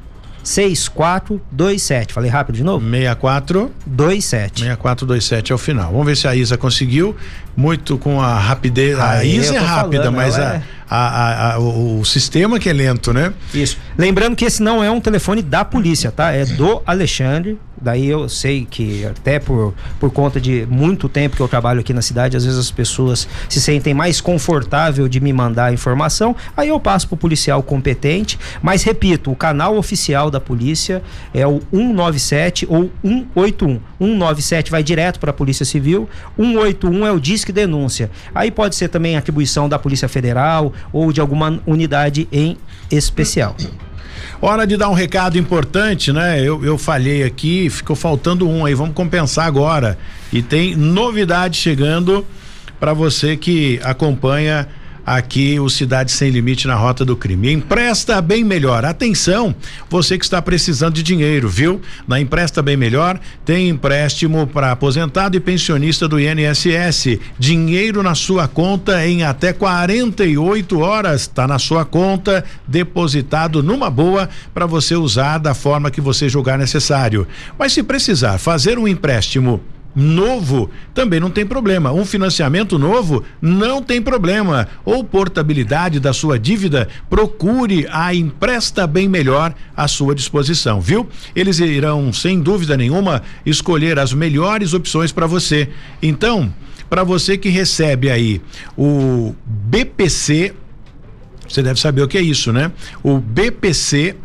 [0.42, 2.12] 6427.
[2.12, 2.84] Falei rápido de novo?
[2.84, 4.62] 6427.
[4.62, 5.92] 6427 é o final.
[5.92, 7.16] Vamos ver se a Isa conseguiu.
[7.56, 8.98] Muito com a rapidez.
[8.98, 10.62] a Isa é rápida, falando, mas a, é...
[10.88, 13.32] a, a, o sistema que é lento, né?
[13.54, 13.78] Isso.
[13.96, 16.32] Lembrando que esse não é um telefone da polícia, tá?
[16.32, 21.42] É do Alexandre Daí eu sei que até por, por conta de muito tempo que
[21.42, 25.33] eu trabalho aqui na cidade, às vezes as pessoas se sentem mais confortável de me
[25.33, 30.40] mandar a informação, aí eu passo pro policial competente, mas repito, o canal oficial da
[30.40, 31.03] polícia
[31.35, 33.81] é o 197 ou 181.
[33.99, 38.11] 197 vai direto para a Polícia Civil, 181 é o disque denúncia.
[38.35, 42.57] Aí pode ser também atribuição da Polícia Federal ou de alguma unidade em
[42.90, 43.57] especial.
[44.44, 46.40] Hora de dar um recado importante, né?
[46.40, 49.96] Eu, eu falhei aqui, ficou faltando um aí, vamos compensar agora.
[50.33, 52.26] E tem novidade chegando
[52.81, 54.66] para você que acompanha
[55.04, 57.52] aqui o Cidade Sem Limite na Rota do Crime.
[57.52, 58.84] Empresta Bem Melhor.
[58.84, 59.54] Atenção,
[59.88, 61.80] você que está precisando de dinheiro, viu?
[62.06, 67.18] Na Empresta Bem Melhor tem empréstimo para aposentado e pensionista do INSS.
[67.38, 71.22] Dinheiro na sua conta em até 48 horas.
[71.22, 76.58] Está na sua conta, depositado numa boa para você usar da forma que você julgar
[76.58, 77.26] necessário.
[77.58, 79.60] Mas se precisar fazer um empréstimo
[79.94, 81.92] novo também não tem problema.
[81.92, 84.68] Um financiamento novo não tem problema.
[84.85, 91.09] Ou portabilidade da sua dívida, procure a Empresta Bem Melhor à sua disposição, viu?
[91.35, 95.68] Eles irão, sem dúvida nenhuma, escolher as melhores opções para você.
[96.02, 96.52] Então,
[96.88, 98.40] para você que recebe aí
[98.76, 100.55] o BPC,
[101.48, 102.72] você deve saber o que é isso, né?
[103.02, 104.16] O BPC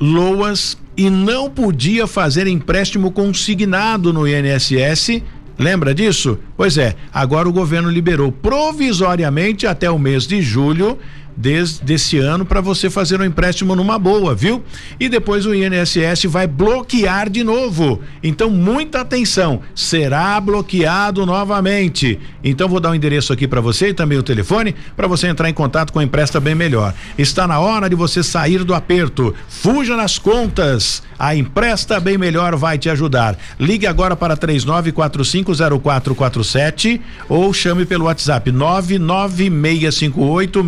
[0.00, 5.22] Loas e não podia fazer empréstimo consignado no INSS.
[5.58, 6.38] Lembra disso?
[6.56, 10.98] Pois é, agora o governo liberou provisoriamente até o mês de julho
[11.36, 14.64] desde esse ano para você fazer um empréstimo numa boa, viu?
[14.98, 18.00] E depois o INSS vai bloquear de novo.
[18.22, 22.18] Então, muita atenção, será bloqueado novamente.
[22.42, 25.26] Então, vou dar o um endereço aqui para você e também o telefone para você
[25.26, 26.94] entrar em contato com a Empresta Bem Melhor.
[27.18, 29.34] Está na hora de você sair do aperto.
[29.48, 31.02] Fuja nas contas.
[31.18, 33.36] A Empresta Bem Melhor vai te ajudar.
[33.58, 40.62] Ligue agora para 39450447 ou chame pelo WhatsApp 99658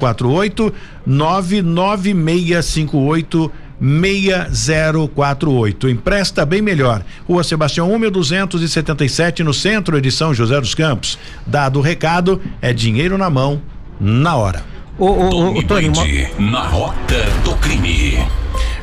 [0.00, 0.74] 6048
[1.06, 5.88] 99658 6048.
[5.88, 7.02] Empresta bem melhor.
[7.26, 11.18] Rua Sebastião 1277 no centro de São José dos Campos.
[11.46, 13.62] Dado o recado, é dinheiro na mão,
[13.98, 14.62] na hora.
[14.98, 16.50] Ô, ô, ô, Tony, uma...
[16.50, 18.18] na rota do crime.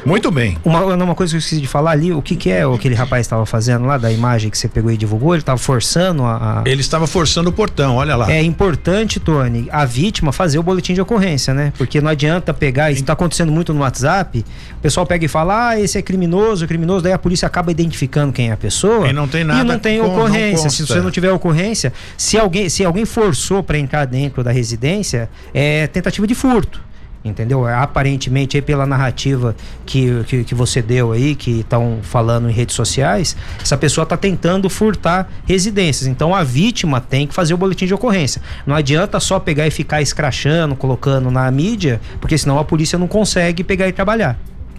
[0.07, 0.57] Muito bem.
[0.63, 2.87] Uma, uma coisa que eu esqueci de falar ali, o que, que é o que
[2.87, 5.33] aquele rapaz estava fazendo lá da imagem que você pegou e divulgou?
[5.33, 8.31] Ele estava forçando a, a, Ele estava forçando o portão, olha lá.
[8.31, 11.73] É importante, Tony, a vítima fazer o boletim de ocorrência, né?
[11.77, 14.45] Porque não adianta pegar, isso está acontecendo muito no WhatsApp,
[14.77, 17.69] o pessoal pega e fala, ah, esse é criminoso, é criminoso, daí a polícia acaba
[17.69, 19.09] identificando quem é a pessoa.
[19.09, 19.59] E não tem nada.
[19.59, 20.63] E não tem com, ocorrência.
[20.63, 24.51] Não se você não tiver ocorrência, se alguém, se alguém forçou para entrar dentro da
[24.51, 26.86] residência, é tentativa de furto
[27.23, 27.67] entendeu?
[27.67, 32.53] É, aparentemente, aí, pela narrativa que, que, que você deu aí, que estão falando em
[32.53, 36.07] redes sociais, essa pessoa está tentando furtar residências.
[36.07, 38.41] Então, a vítima tem que fazer o boletim de ocorrência.
[38.65, 43.07] Não adianta só pegar e ficar escrachando, colocando na mídia, porque senão a polícia não
[43.07, 44.37] consegue pegar e trabalhar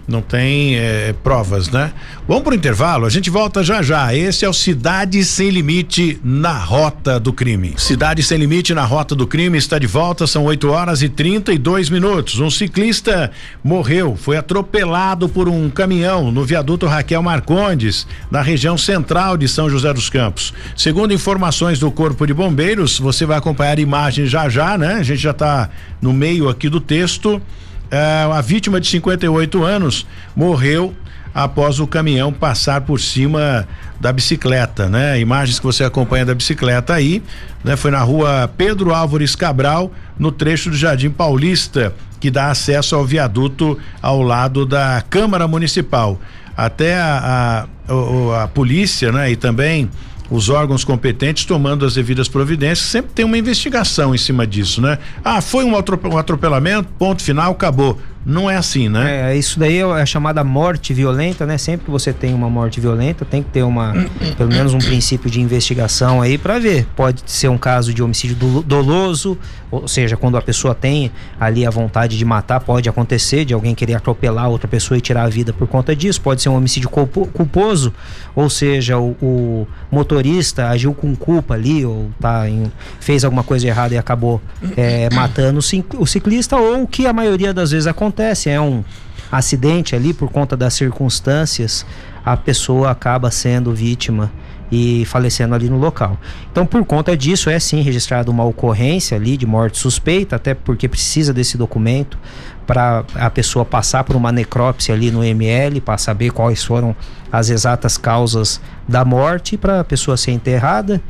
[0.09, 1.93] não tem é, provas, né?
[2.27, 4.15] Vamos para o intervalo, a gente volta já já.
[4.15, 7.75] Esse é o Cidade Sem Limite na Rota do Crime.
[7.77, 11.91] Cidade Sem Limite na Rota do Crime está de volta, são 8 horas e 32
[11.91, 12.41] minutos.
[12.41, 13.31] Um ciclista
[13.63, 19.69] morreu, foi atropelado por um caminhão no viaduto Raquel Marcondes, na região central de São
[19.69, 20.55] José dos Campos.
[20.75, 24.95] Segundo informações do Corpo de Bombeiros, você vai acompanhar imagens já já, né?
[24.95, 25.69] A gente já está
[26.01, 27.43] no meio aqui do texto.
[27.91, 30.95] É, a vítima de 58 anos morreu
[31.35, 33.67] após o caminhão passar por cima
[34.01, 35.21] da bicicleta, né?
[35.21, 37.23] Imagens que você acompanha da bicicleta aí,
[37.63, 37.77] né?
[37.77, 43.05] Foi na rua Pedro Álvares Cabral, no trecho do Jardim Paulista, que dá acesso ao
[43.05, 46.21] viaduto ao lado da Câmara Municipal.
[46.57, 49.31] Até a, a, a, a polícia, né?
[49.31, 49.89] E também
[50.31, 54.99] os órgãos competentes tomando as devidas providências, sempre tem uma investigação em cima disso, né?
[55.25, 57.99] Ah, foi um atropelamento, ponto final, acabou.
[58.29, 59.33] Não é assim, né?
[59.33, 61.57] É, isso daí é a chamada morte violenta, né?
[61.57, 63.95] Sempre que você tem uma morte violenta, tem que ter uma,
[64.37, 66.87] pelo menos um princípio de investigação aí para ver.
[66.95, 69.39] Pode ser um caso de homicídio doloso,
[69.71, 71.11] ou seja, quando a pessoa tem
[71.41, 75.23] ali a vontade de matar, pode acontecer de alguém querer atropelar outra pessoa e tirar
[75.23, 76.21] a vida por conta disso.
[76.21, 77.95] Pode ser um homicídio culposo,
[78.37, 83.67] ou seja, o, o motorista agiu com culpa ali, ou tá em, fez alguma coisa
[83.67, 84.39] errada e acabou
[84.77, 85.61] é, matando
[85.99, 88.83] o ciclista, ou o que a maioria das vezes acontece acontece, é um
[89.31, 91.87] acidente ali por conta das circunstâncias,
[92.25, 94.31] a pessoa acaba sendo vítima
[94.71, 96.19] e falecendo ali no local.
[96.51, 100.89] Então, por conta disso, é sim registrada uma ocorrência ali de morte suspeita, até porque
[100.89, 102.19] precisa desse documento
[102.67, 106.95] para a pessoa passar por uma necrópsia ali no ML, para saber quais foram
[107.33, 111.01] as exatas causas da morte, para a pessoa ser enterrada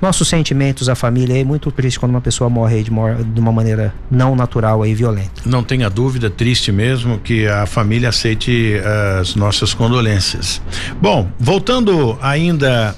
[0.00, 3.94] nossos sentimentos à família é muito triste quando uma pessoa morre de, de uma maneira
[4.10, 5.42] não natural e violenta.
[5.44, 8.74] Não tenha dúvida, triste mesmo que a família aceite
[9.20, 10.60] as nossas condolências.
[11.00, 12.94] Bom, voltando ainda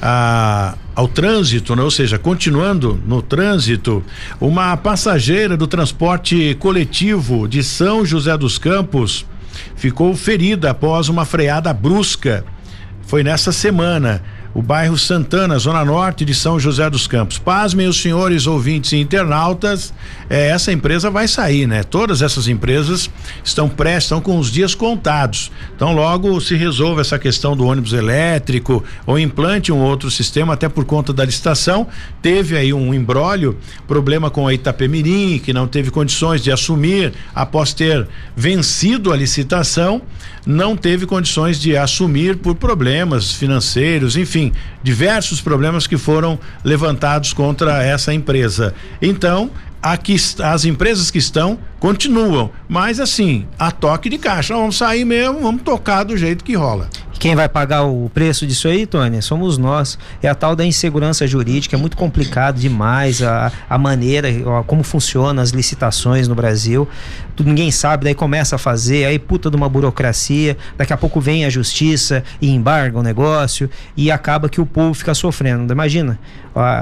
[0.00, 1.82] a ao trânsito, né?
[1.82, 4.04] ou seja, continuando no trânsito,
[4.38, 9.24] uma passageira do transporte coletivo de São José dos Campos
[9.76, 12.44] ficou ferida após uma freada brusca.
[13.06, 17.38] Foi nessa semana o bairro Santana, Zona Norte de São José dos Campos.
[17.38, 19.92] Pasmem os senhores ouvintes e internautas,
[20.28, 21.82] eh, essa empresa vai sair, né?
[21.82, 23.08] Todas essas empresas
[23.44, 25.52] estão prestes, estão com os dias contados.
[25.76, 30.68] Então, logo se resolve essa questão do ônibus elétrico ou implante um outro sistema, até
[30.68, 31.86] por conta da licitação.
[32.20, 37.72] Teve aí um embrólio, problema com a Itapemirim, que não teve condições de assumir após
[37.72, 40.02] ter vencido a licitação,
[40.50, 47.82] não teve condições de assumir por problemas financeiros, enfim diversos problemas que foram levantados contra
[47.82, 48.74] essa empresa.
[49.00, 49.50] Então,
[49.82, 55.40] aqui as empresas que estão continuam, mas assim, a toque de caixa, vamos sair mesmo,
[55.40, 56.88] vamos tocar do jeito que rola.
[57.20, 59.20] Quem vai pagar o preço disso aí, Tony?
[59.20, 59.98] Somos nós.
[60.22, 64.28] É a tal da insegurança jurídica, é muito complicado demais a, a maneira,
[64.66, 66.88] como funcionam as licitações no Brasil.
[67.38, 71.44] Ninguém sabe, daí começa a fazer, aí puta de uma burocracia, daqui a pouco vem
[71.44, 75.70] a justiça e embarga o negócio e acaba que o povo fica sofrendo.
[75.70, 76.18] Imagina,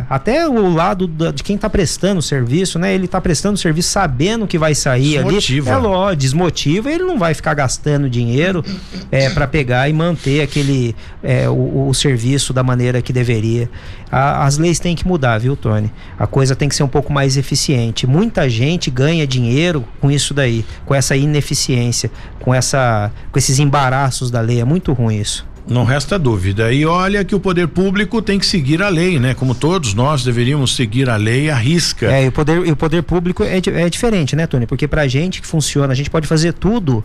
[0.08, 2.94] até o lado de quem está prestando o serviço, né?
[2.94, 5.70] Ele está prestando o serviço sabendo que vai sair desmotiva.
[5.70, 5.78] ali.
[5.78, 8.64] É lógico, desmotiva, ele não vai ficar gastando dinheiro
[9.10, 13.70] é, para pegar e manter ter aquele é, o, o, serviço da maneira que deveria.
[14.10, 15.90] A, as leis têm que mudar, viu, Tony?
[16.18, 18.06] A coisa tem que ser um pouco mais eficiente.
[18.06, 24.30] Muita gente ganha dinheiro com isso daí, com essa ineficiência, com essa com esses embaraços
[24.30, 24.60] da lei.
[24.60, 25.46] É muito ruim isso.
[25.68, 26.72] Não resta dúvida.
[26.72, 29.34] E olha que o poder público tem que seguir a lei, né?
[29.34, 32.10] Como todos nós deveríamos seguir a lei à risca.
[32.10, 34.66] É, e o poder, e o poder público é, é diferente, né, Tony?
[34.66, 37.04] Porque pra gente que funciona, a gente pode fazer tudo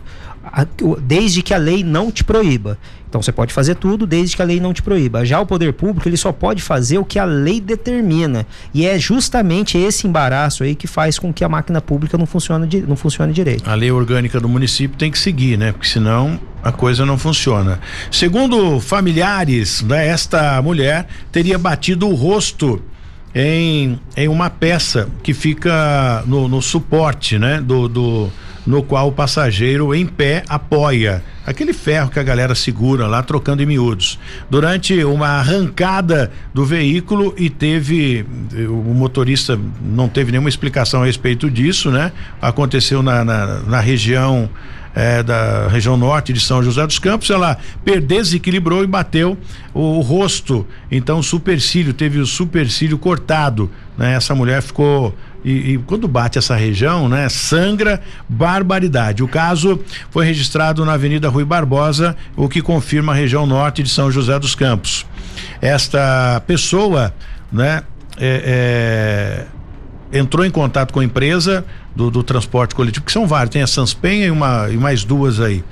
[1.02, 2.78] desde que a lei não te proíba.
[3.08, 5.24] Então você pode fazer tudo desde que a lei não te proíba.
[5.24, 8.44] Já o poder público, ele só pode fazer o que a lei determina.
[8.74, 12.84] E é justamente esse embaraço aí que faz com que a máquina pública não funcione,
[12.88, 13.70] não funcione direito.
[13.70, 15.70] A lei orgânica do município tem que seguir, né?
[15.70, 17.78] Porque senão a coisa não funciona.
[18.10, 22.82] Segundo familiares, né, esta mulher teria batido o rosto
[23.34, 27.60] em, em uma peça que fica no, no suporte, né?
[27.60, 28.30] do, do
[28.66, 33.62] no qual o passageiro em pé apoia aquele ferro que a galera segura lá trocando
[33.62, 34.18] em miúdos.
[34.48, 41.50] Durante uma arrancada do veículo e teve o motorista não teve nenhuma explicação a respeito
[41.50, 42.12] disso, né?
[42.40, 44.48] Aconteceu na, na, na região
[44.94, 47.58] é, da região norte de São José dos Campos, ela
[48.06, 49.36] desequilibrou e bateu
[49.72, 50.66] o, o rosto.
[50.90, 53.70] Então, o supercílio, teve o supercílio cortado.
[53.98, 54.14] Né?
[54.14, 59.22] Essa mulher ficou e, e, quando bate essa região, né, sangra barbaridade.
[59.22, 59.78] O caso
[60.10, 64.38] foi registrado na Avenida Rui Barbosa, o que confirma a região norte de São José
[64.38, 65.04] dos Campos.
[65.60, 67.12] Esta pessoa,
[67.52, 67.82] né,
[68.16, 69.44] é,
[70.12, 73.62] é, entrou em contato com a empresa do, do transporte coletivo, que são vários, tem
[73.62, 75.64] a Sanspenha e, uma, e mais duas aí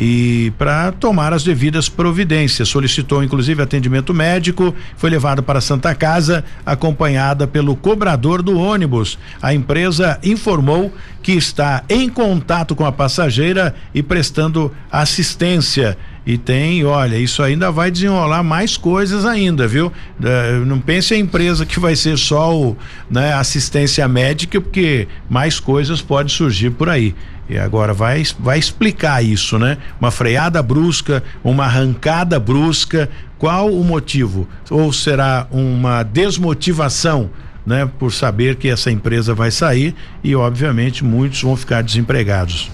[0.00, 2.70] e para tomar as devidas providências.
[2.70, 9.18] Solicitou inclusive atendimento médico, foi levado para Santa Casa, acompanhada pelo cobrador do ônibus.
[9.42, 15.98] A empresa informou que está em contato com a passageira e prestando assistência.
[16.26, 19.86] E tem, olha, isso ainda vai desenrolar mais coisas ainda, viu?
[19.86, 22.76] Uh, não pense a empresa que vai ser só o,
[23.10, 27.14] né, assistência médica, porque mais coisas podem surgir por aí.
[27.48, 29.76] E agora vai, vai explicar isso, né?
[30.00, 34.46] Uma freada brusca, uma arrancada brusca, qual o motivo?
[34.70, 37.28] Ou será uma desmotivação,
[37.66, 37.90] né?
[37.98, 42.70] Por saber que essa empresa vai sair e, obviamente, muitos vão ficar desempregados.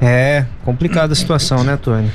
[0.00, 2.10] É complicada a situação, né, Tony?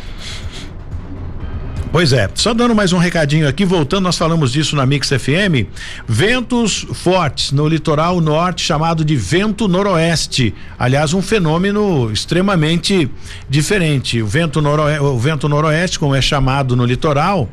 [1.92, 5.68] Pois é, só dando mais um recadinho aqui, voltando, nós falamos disso na Mix FM.
[6.08, 10.56] Ventos fortes no litoral norte, chamado de vento noroeste.
[10.80, 13.12] Aliás, um fenômeno extremamente
[13.50, 14.22] diferente.
[14.22, 17.50] O vento, noroeste, o vento noroeste, como é chamado no litoral,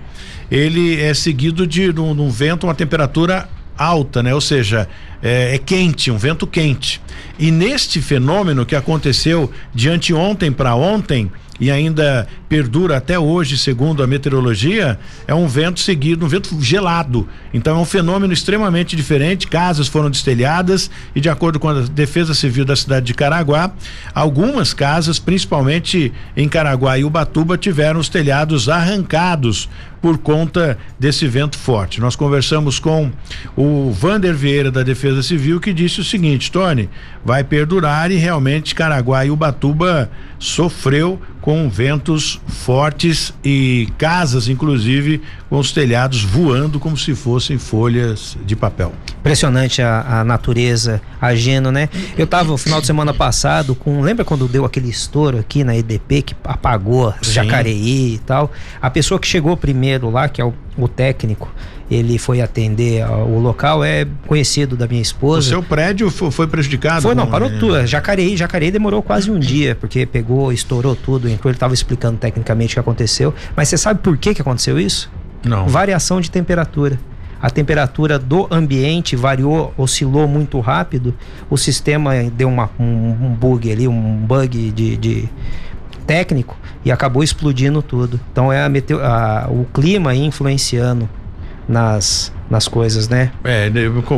[0.49, 4.33] ele é seguido de um, um vento, uma temperatura alta, né?
[4.33, 4.89] Ou seja,
[5.23, 7.01] é, é, quente, um vento quente.
[7.39, 14.03] E neste fenômeno que aconteceu de anteontem para ontem, e ainda perdura até hoje, segundo
[14.03, 17.29] a meteorologia, é um vento seguido, um vento gelado.
[17.53, 19.49] Então é um fenômeno extremamente diferente.
[19.49, 23.73] Casas foram destelhadas e, de acordo com a Defesa Civil da cidade de Caraguá,
[24.15, 29.69] algumas casas, principalmente em Caraguá e Ubatuba, tiveram os telhados arrancados
[30.01, 32.01] por conta desse vento forte.
[32.01, 33.11] Nós conversamos com
[33.57, 36.89] o Vander Vieira da Defesa Civil que disse o seguinte, Tony,
[37.25, 45.59] vai perdurar e realmente Caraguá e Ubatuba sofreu com ventos fortes e casas, inclusive, com
[45.59, 48.93] os telhados voando como se fossem folhas de papel.
[49.19, 51.89] Impressionante a, a natureza agindo, né?
[52.17, 54.01] Eu estava no final de semana passado com.
[54.01, 57.33] Lembra quando deu aquele estouro aqui na EDP que apagou Sim.
[57.33, 58.53] Jacareí e tal?
[58.81, 61.51] A pessoa que chegou primeiro lá, que é o, o técnico,
[61.91, 65.39] ele foi atender o local, é conhecido da minha esposa.
[65.39, 67.03] O seu prédio foi prejudicado?
[67.03, 67.87] Foi, não, parou tudo.
[67.87, 72.73] Jacareí, Jacareí demorou quase um dia, porque pegou, estourou tudo, entrou, ele estava explicando tecnicamente
[72.73, 73.35] o que aconteceu.
[73.57, 75.11] Mas você sabe por que, que aconteceu isso?
[75.45, 75.69] Não.
[75.69, 76.99] Variação de temperatura.
[77.41, 81.15] A temperatura do ambiente variou, oscilou muito rápido.
[81.49, 85.29] O sistema deu uma, um, um bug ali, um bug de, de
[86.05, 88.19] técnico e acabou explodindo tudo.
[88.33, 91.09] Então é a, a, o clima influenciando
[91.69, 93.31] nas, nas coisas, né?
[93.45, 93.71] É,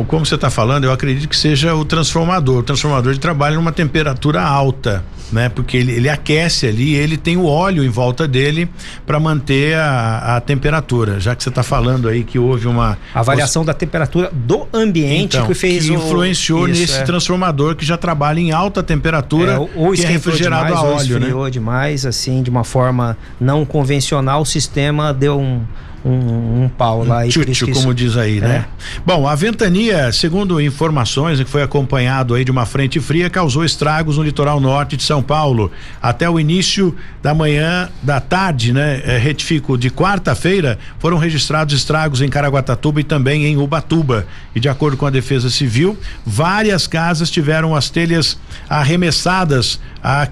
[0.07, 2.59] como você está falando, eu acredito que seja o transformador.
[2.59, 5.49] O transformador de trabalha numa temperatura alta, né?
[5.49, 8.69] Porque ele, ele aquece ali, ele tem o óleo em volta dele
[9.05, 11.19] para manter a, a, temperatura.
[11.19, 15.35] Já que você está falando aí que houve uma a variação da temperatura do ambiente
[15.35, 16.69] então, que fez que influenciou o...
[16.69, 17.03] Isso, nesse é.
[17.03, 21.37] transformador que já trabalha em alta temperatura, é, ou que é refrigerado demais, a óleo,
[21.37, 21.51] ou né?
[21.51, 25.61] demais, assim, de uma forma não convencional, o sistema deu um
[26.03, 27.23] um, um pau lá.
[27.23, 28.47] Um tchutchu, como diz aí, né?
[28.47, 28.49] é.
[28.49, 28.65] né?
[29.05, 34.17] Bom, a ventania, segundo informações que foi acompanhado aí de uma frente fria, causou estragos
[34.17, 35.71] no litoral norte de São Paulo.
[36.01, 39.01] Até o início da manhã, da tarde, né?
[39.05, 44.25] É, retifico, de quarta-feira, foram registrados estragos em Caraguatatuba e também em Ubatuba.
[44.55, 48.37] E de acordo com a Defesa Civil, várias casas tiveram as telhas
[48.69, 50.27] arremessadas a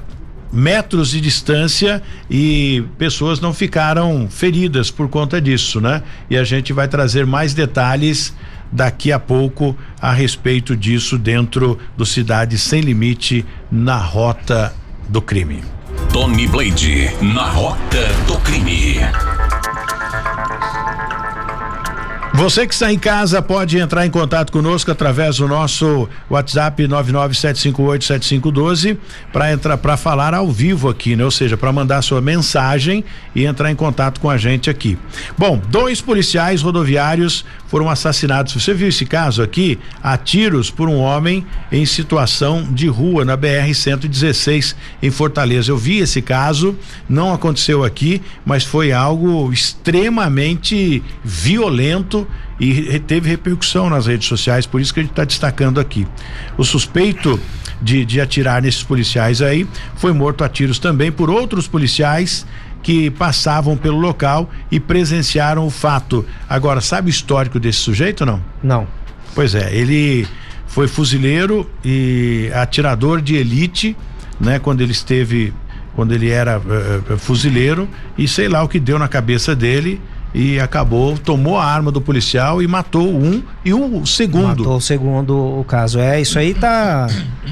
[0.51, 6.03] metros de distância e pessoas não ficaram feridas por conta disso, né?
[6.29, 8.33] E a gente vai trazer mais detalhes
[8.71, 14.73] daqui a pouco a respeito disso dentro do Cidade Sem Limite na rota
[15.07, 15.63] do crime.
[16.11, 18.97] Tony Blade na rota do crime.
[22.39, 28.97] Você que está em casa pode entrar em contato conosco através do nosso WhatsApp 997587512
[29.33, 31.25] para entrar para falar ao vivo aqui, né?
[31.25, 33.03] Ou seja, para mandar sua mensagem
[33.35, 34.97] e entrar em contato com a gente aqui.
[35.37, 38.53] Bom, dois policiais rodoviários foram assassinados.
[38.53, 39.79] Você viu esse caso aqui?
[40.01, 45.71] A tiros por um homem em situação de rua na BR 116 em Fortaleza.
[45.71, 46.75] Eu vi esse caso,
[47.07, 52.27] não aconteceu aqui, mas foi algo extremamente violento
[52.59, 56.05] e teve repercussão nas redes sociais, por isso que a gente está destacando aqui.
[56.57, 57.39] O suspeito
[57.81, 59.65] de, de atirar nesses policiais aí
[59.95, 62.45] foi morto a tiros também por outros policiais
[62.81, 66.25] que passavam pelo local e presenciaram o fato.
[66.47, 68.41] Agora, sabe o histórico desse sujeito não?
[68.63, 68.87] Não.
[69.35, 70.27] Pois é, ele
[70.67, 73.95] foi fuzileiro e atirador de elite,
[74.39, 74.59] né?
[74.59, 75.53] Quando ele esteve,
[75.95, 80.01] quando ele era uh, fuzileiro e sei lá o que deu na cabeça dele
[80.33, 84.59] e acabou, tomou a arma do policial e matou um e o segundo.
[84.59, 85.99] Matou o segundo o caso.
[85.99, 87.07] É, isso aí tá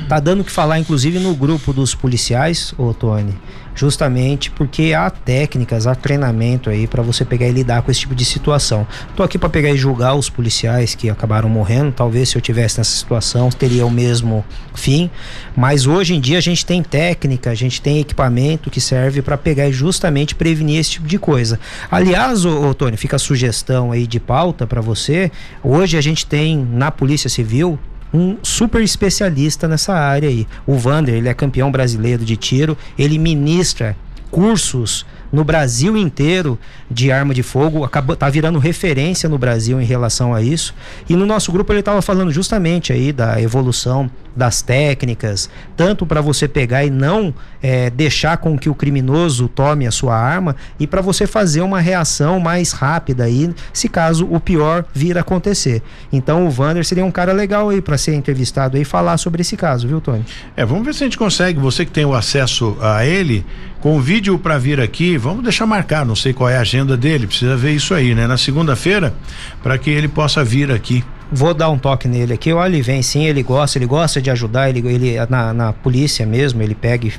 [0.08, 3.34] tá dando que falar inclusive no grupo dos policiais, ô Tony
[3.78, 8.16] justamente porque há técnicas, há treinamento aí para você pegar e lidar com esse tipo
[8.16, 8.86] de situação.
[9.16, 12.80] Tô aqui para pegar e julgar os policiais que acabaram morrendo, talvez se eu tivesse
[12.80, 15.10] nessa situação teria o mesmo fim,
[15.56, 19.38] mas hoje em dia a gente tem técnica, a gente tem equipamento que serve para
[19.38, 21.60] pegar e justamente prevenir esse tipo de coisa.
[21.90, 25.32] Aliás, ô Tony, fica a sugestão aí de pauta para você.
[25.64, 27.80] Hoje a gente tem na Polícia Civil
[28.14, 30.48] um super especialista nessa área aí.
[30.66, 33.96] O Vander, ele é campeão brasileiro de tiro, ele ministra
[34.32, 36.58] cursos no Brasil inteiro
[36.90, 40.74] de arma de fogo, acabou tá virando referência no Brasil em relação a isso.
[41.10, 46.22] E no nosso grupo ele estava falando justamente aí da evolução das técnicas, tanto para
[46.22, 50.86] você pegar e não é, deixar com que o criminoso tome a sua arma e
[50.86, 55.82] para você fazer uma reação mais rápida aí, se caso o pior vir a acontecer.
[56.14, 59.58] Então o Vander seria um cara legal aí para ser entrevistado e falar sobre esse
[59.58, 60.24] caso, viu, Tony?
[60.56, 63.44] É, vamos ver se a gente consegue, você que tem o acesso a ele,
[63.82, 67.56] convide-o para vir aqui, vamos deixar marcar, não sei qual é a agenda dele, precisa
[67.56, 68.28] ver isso aí, né?
[68.28, 69.14] Na segunda-feira,
[69.62, 72.54] para que ele possa vir aqui vou dar um toque nele aqui.
[72.54, 76.26] Olha, ele vem sim, ele gosta, ele gosta de ajudar, ele, ele na, na polícia
[76.26, 77.14] mesmo, ele pega e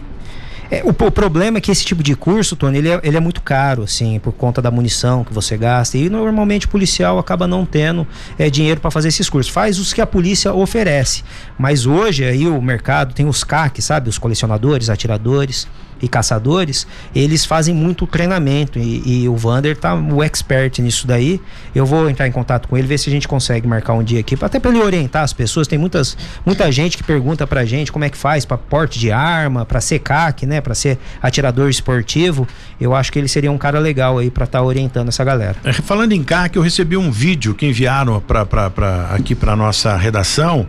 [0.71, 3.21] é, o, o, problema é que esse tipo de curso, Tony, ele é, ele é,
[3.21, 5.97] muito caro, assim, por conta da munição que você gasta.
[5.97, 8.07] E normalmente o policial acaba não tendo
[8.39, 9.51] é, dinheiro para fazer esses cursos.
[9.51, 11.25] Faz os que a polícia oferece.
[11.59, 14.11] Mas hoje aí o mercado tem os CAC, sabe?
[14.11, 15.67] Os colecionadores, atiradores
[16.01, 21.41] e caçadores, eles fazem muito treinamento e, e, o Vander tá o expert nisso daí.
[21.75, 24.21] Eu vou entrar em contato com ele, ver se a gente consegue marcar um dia
[24.21, 25.67] aqui, até para ele orientar as pessoas.
[25.67, 29.11] Tem muitas, muita gente que pergunta pra gente como é que faz para porte de
[29.11, 32.47] arma, para ser CAC, né, para ser atirador esportivo.
[32.81, 35.57] Eu acho que ele seria um cara legal aí para estar tá orientando essa galera.
[35.65, 40.67] É, falando em CAC, eu recebi um vídeo que enviaram para aqui para nossa redação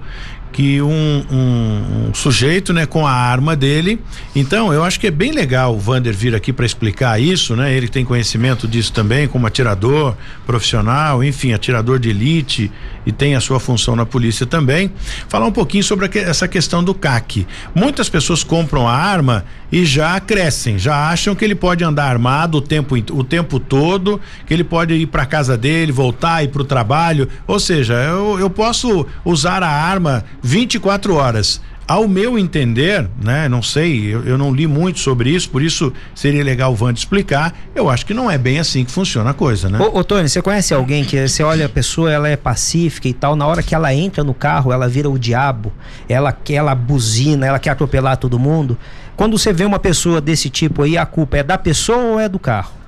[0.51, 0.89] que um,
[1.31, 3.99] um, um, sujeito, né, com a arma dele.
[4.35, 7.73] Então, eu acho que é bem legal o Vander vir aqui para explicar isso, né?
[7.73, 12.71] Ele tem conhecimento disso também, como atirador profissional, enfim, atirador de elite
[13.09, 14.91] e tem a sua função na polícia também.
[15.27, 17.45] Falar um pouquinho sobre essa questão do CAC.
[17.73, 22.59] Muitas pessoas compram a arma e já crescem, já acham que ele pode andar armado
[22.59, 26.61] o tempo, o tempo todo, que ele pode ir para casa dele, voltar, ir para
[26.61, 27.27] o trabalho.
[27.47, 33.49] Ou seja, eu, eu posso usar a arma 24 horas Ao meu entender, né?
[33.49, 36.99] Não sei, eu, eu, não li muito sobre isso, por isso seria legal o Vande
[36.99, 37.51] explicar.
[37.73, 39.79] Eu acho que não é bem assim que funciona a coisa, né?
[39.79, 43.13] Ô, ô Tony, você conhece alguém que você olha a pessoa, ela é pacífica e
[43.13, 45.73] tal, na hora que ela entra no carro, ela vira o diabo,
[46.07, 48.77] ela quer, ela buzina, ela quer atropelar todo mundo.
[49.17, 52.29] Quando você vê uma pessoa desse tipo aí, a culpa é da pessoa ou é
[52.29, 52.78] do carro?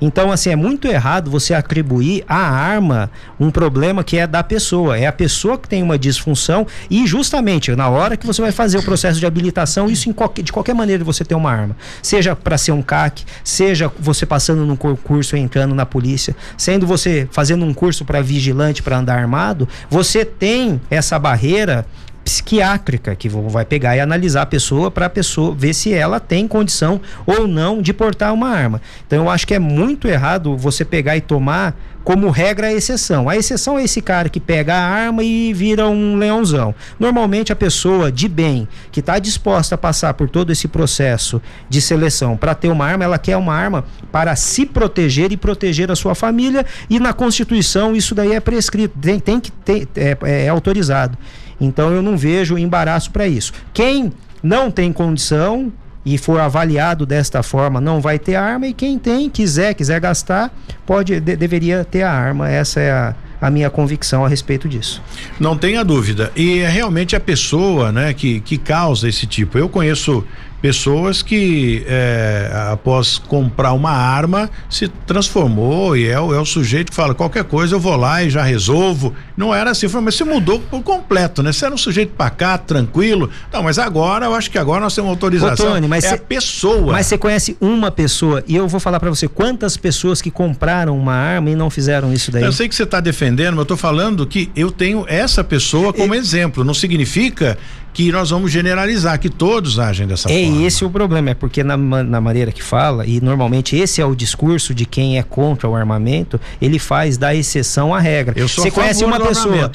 [0.00, 4.98] Então, assim, é muito errado você atribuir à arma um problema que é da pessoa.
[4.98, 8.78] É a pessoa que tem uma disfunção e justamente na hora que você vai fazer
[8.78, 11.76] o processo de habilitação, isso qualquer, de qualquer maneira você tem uma arma.
[12.02, 17.28] Seja para ser um CAC, seja você passando num concurso entrando na polícia, sendo você
[17.30, 21.86] fazendo um curso para vigilante para andar armado, você tem essa barreira
[22.28, 26.46] psiquiátrica que vai pegar e analisar a pessoa para a pessoa ver se ela tem
[26.46, 28.82] condição ou não de portar uma arma.
[29.06, 31.74] Então eu acho que é muito errado você pegar e tomar
[32.04, 33.30] como regra a exceção.
[33.30, 36.74] A exceção é esse cara que pega a arma e vira um leãozão.
[37.00, 41.80] Normalmente a pessoa de bem que está disposta a passar por todo esse processo de
[41.80, 45.96] seleção para ter uma arma, ela quer uma arma para se proteger e proteger a
[45.96, 50.44] sua família e na Constituição isso daí é prescrito, tem, tem que ter, é, é,
[50.44, 51.16] é autorizado.
[51.60, 53.52] Então eu não vejo embaraço para isso.
[53.72, 55.72] Quem não tem condição
[56.04, 60.50] e for avaliado desta forma, não vai ter arma e quem tem, quiser, quiser gastar,
[60.86, 62.48] pode de, deveria ter a arma.
[62.48, 65.02] Essa é a a minha convicção a respeito disso.
[65.38, 66.32] Não tenha dúvida.
[66.34, 69.56] E é realmente a pessoa, né, que, que causa esse tipo.
[69.56, 70.24] Eu conheço
[70.60, 76.90] pessoas que é, após comprar uma arma se transformou e é o, é o sujeito
[76.90, 79.14] que fala qualquer coisa eu vou lá e já resolvo.
[79.36, 81.52] Não era assim mas você mudou por completo né?
[81.52, 83.30] Você era um sujeito pacato tranquilo.
[83.52, 85.66] Não mas agora eu acho que agora nós temos autorização.
[85.66, 86.92] Ô, Tony, mas é cê, a pessoa.
[86.92, 90.98] mas você conhece uma pessoa e eu vou falar para você quantas pessoas que compraram
[90.98, 92.42] uma arma e não fizeram isso daí?
[92.42, 95.92] Eu sei que você está defendendo mas eu tô falando que eu tenho essa pessoa
[95.92, 96.18] como e...
[96.18, 96.64] exemplo.
[96.64, 97.56] Não significa
[97.98, 100.62] que nós vamos generalizar, que todos agem dessa é forma.
[100.62, 104.06] É esse o problema, é porque na, na maneira que fala, e normalmente esse é
[104.06, 108.38] o discurso de quem é contra o armamento, ele faz da exceção à regra.
[108.38, 109.68] Eu sou você conhece uma pessoa.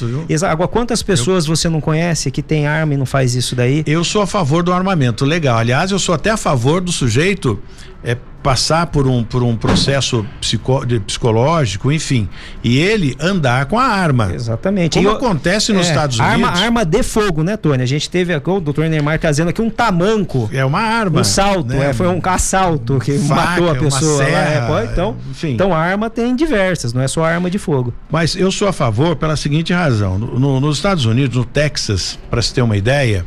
[0.50, 3.84] Agora, quantas pessoas eu, você não conhece que tem arma e não faz isso daí?
[3.86, 5.58] Eu sou a favor do armamento, legal.
[5.58, 7.60] Aliás, eu sou até a favor do sujeito
[8.04, 12.28] é, passar por um, por um processo psico, psicológico, enfim,
[12.62, 14.34] e ele andar com a arma.
[14.34, 14.98] Exatamente.
[14.98, 16.44] Como eu, acontece nos é, Estados Unidos.
[16.44, 17.82] Arma, arma de fogo, né, Tony?
[17.82, 20.50] A gente teve aqui, o doutor Neymar trazendo aqui um tamanco.
[20.52, 21.22] É uma arma.
[21.22, 21.90] Um salto, né?
[21.90, 24.26] é, foi um assalto que Faca, matou a pessoa.
[24.26, 25.52] Serra, lá, é, então, enfim.
[25.52, 27.94] então, arma tem diversas, não é só arma de fogo.
[28.12, 32.20] Mas eu sou a favor pela seguinte razão: no, no, nos Estados Unidos, no Texas,
[32.30, 33.26] para se ter uma ideia,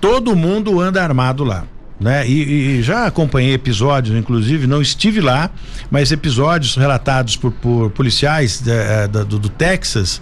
[0.00, 1.64] todo mundo anda armado lá
[2.02, 2.26] né?
[2.28, 5.50] E, e, já acompanhei episódios, inclusive, não estive lá,
[5.90, 10.20] mas episódios relatados por, por policiais é, do, do, Texas,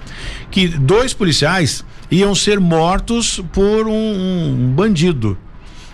[0.50, 5.36] que dois policiais iam ser mortos por um, um bandido.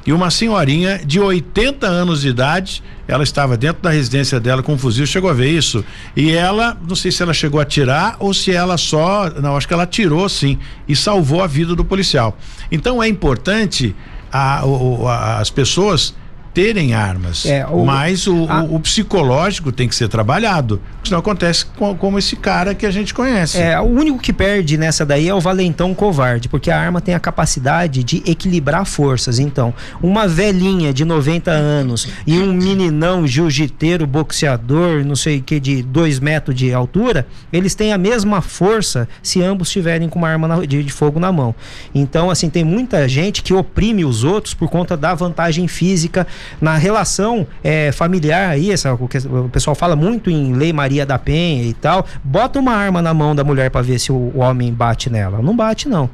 [0.05, 4.75] E uma senhorinha de 80 anos de idade, ela estava dentro da residência dela com
[4.75, 5.85] um fuzil, chegou a ver isso.
[6.15, 9.29] E ela, não sei se ela chegou a tirar ou se ela só.
[9.31, 12.39] Não, acho que ela tirou sim e salvou a vida do policial.
[12.71, 13.97] Então é importante
[14.37, 14.63] a,
[15.09, 16.15] a, as pessoas
[16.57, 17.45] terem armas.
[17.45, 20.81] É, o, mas o, a, o, o, psicológico tem que ser trabalhado.
[21.05, 23.59] Senão acontece com, como esse cara que a gente conhece.
[23.59, 27.15] É, o único que perde nessa daí é o valentão covarde, porque a arma tem
[27.15, 29.39] a capacidade de equilibrar forças.
[29.39, 35.61] Então, uma velhinha de 90 anos e um meninão jiu-jiteiro, boxeador, não sei o que,
[35.61, 40.31] de 2 metros de altura, eles têm a mesma força se ambos estiverem com uma
[40.31, 41.55] arma na, de, de fogo na mão.
[41.95, 46.27] Então, assim, tem muita gente que oprime os outros por conta da vantagem física
[46.61, 49.09] na relação é, familiar aí, essa, o,
[49.51, 53.35] pessoal fala muito em Lei Maria da Penha e tal, bota uma arma na mão
[53.35, 55.41] da mulher para ver se o, homem bate nela.
[55.43, 56.11] Não bate, não.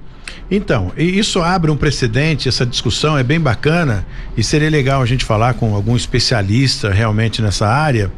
[0.51, 4.05] Então, isso abre um precedente, essa discussão é bem bacana
[4.37, 8.11] e seria legal a gente falar com algum especialista realmente nessa área,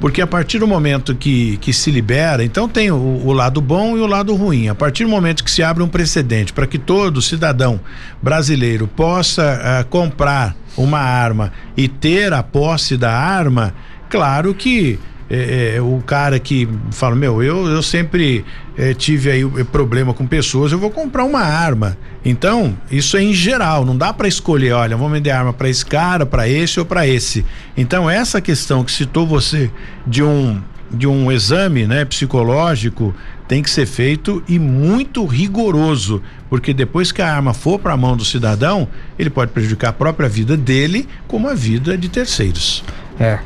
[0.00, 3.96] porque a partir do momento que, que se libera, então tem o, o lado bom
[3.96, 4.68] e o lado ruim.
[4.68, 7.80] A partir do momento que se abre um precedente para que todo cidadão
[8.22, 13.74] brasileiro possa uh, comprar uma arma e ter a posse da arma,
[14.08, 14.98] claro que
[15.30, 18.44] é, é, o cara que fala, meu, eu, eu sempre
[18.76, 21.98] é, tive aí problema com pessoas, eu vou comprar uma arma.
[22.24, 25.84] Então, isso é em geral, não dá para escolher, olha, vou vender arma para esse
[25.84, 27.44] cara, para esse ou para esse.
[27.76, 29.70] Então, essa questão que citou você
[30.06, 33.14] de um de um exame, né, psicológico,
[33.48, 37.96] tem que ser feito e muito rigoroso, porque depois que a arma for para a
[37.96, 38.86] mão do cidadão,
[39.18, 42.84] ele pode prejudicar a própria vida dele, como a vida de terceiros.
[43.18, 43.38] É,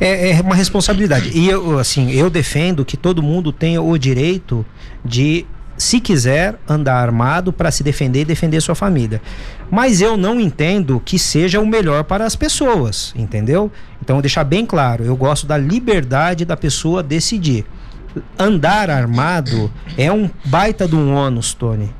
[0.00, 1.30] é, é uma responsabilidade.
[1.36, 4.64] E eu, assim, eu defendo que todo mundo tenha o direito
[5.04, 5.44] de
[5.76, 9.20] se quiser andar armado para se defender e defender sua família.
[9.68, 13.70] Mas eu não entendo que seja o melhor para as pessoas, entendeu?
[14.00, 17.64] Então, deixar bem claro, eu gosto da liberdade da pessoa decidir.
[18.38, 21.92] Andar armado é um baita de um ônus, Tony.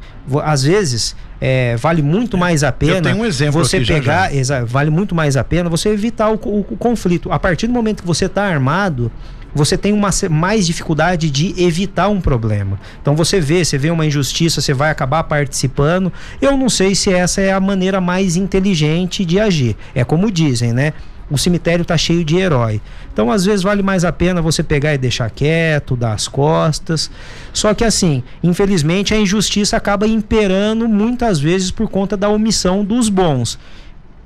[0.42, 4.64] Às vezes, é, vale muito mais a pena um você pegar, já, já.
[4.64, 7.30] vale muito mais a pena você evitar o, o, o conflito.
[7.30, 9.12] A partir do momento que você está armado,
[9.54, 12.78] você tem uma mais dificuldade de evitar um problema.
[13.00, 16.12] Então você vê, você vê uma injustiça, você vai acabar participando.
[16.42, 19.76] Eu não sei se essa é a maneira mais inteligente de agir.
[19.94, 20.92] É como dizem, né?
[21.30, 22.80] O cemitério está cheio de herói.
[23.12, 27.10] Então, às vezes, vale mais a pena você pegar e deixar quieto, dar as costas.
[27.52, 33.08] Só que, assim, infelizmente, a injustiça acaba imperando muitas vezes por conta da omissão dos
[33.08, 33.58] bons.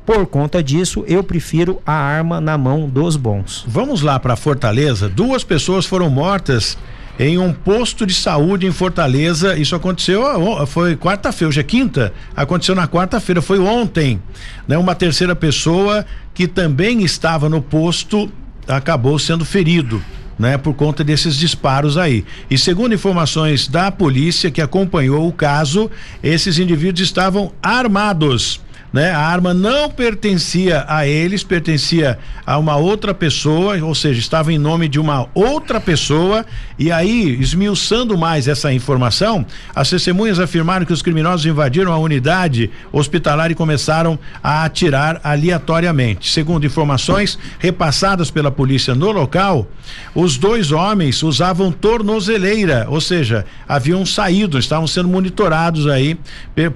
[0.04, 3.64] Por conta disso, eu prefiro a arma na mão dos bons.
[3.68, 5.08] Vamos lá para Fortaleza.
[5.08, 6.78] Duas pessoas foram mortas
[7.18, 9.58] em um posto de saúde em Fortaleza.
[9.58, 10.22] Isso aconteceu,
[10.66, 12.12] foi quarta-feira, hoje é quinta.
[12.36, 14.22] Aconteceu na quarta-feira, foi ontem.
[14.66, 14.78] Né?
[14.78, 18.30] Uma terceira pessoa que também estava no posto
[18.66, 20.02] acabou sendo ferido.
[20.38, 22.24] Né, por conta desses disparos aí.
[22.48, 25.90] E segundo informações da polícia que acompanhou o caso,
[26.22, 28.60] esses indivíduos estavam armados
[28.92, 29.10] né?
[29.10, 34.58] A arma não pertencia a eles, pertencia a uma outra pessoa, ou seja, estava em
[34.58, 36.44] nome de uma outra pessoa.
[36.78, 42.70] E aí, esmiuçando mais essa informação, as testemunhas afirmaram que os criminosos invadiram a unidade
[42.90, 46.30] hospitalar e começaram a atirar aleatoriamente.
[46.30, 49.66] Segundo informações repassadas pela polícia no local,
[50.14, 56.18] os dois homens usavam tornozeleira, ou seja, haviam saído, estavam sendo monitorados aí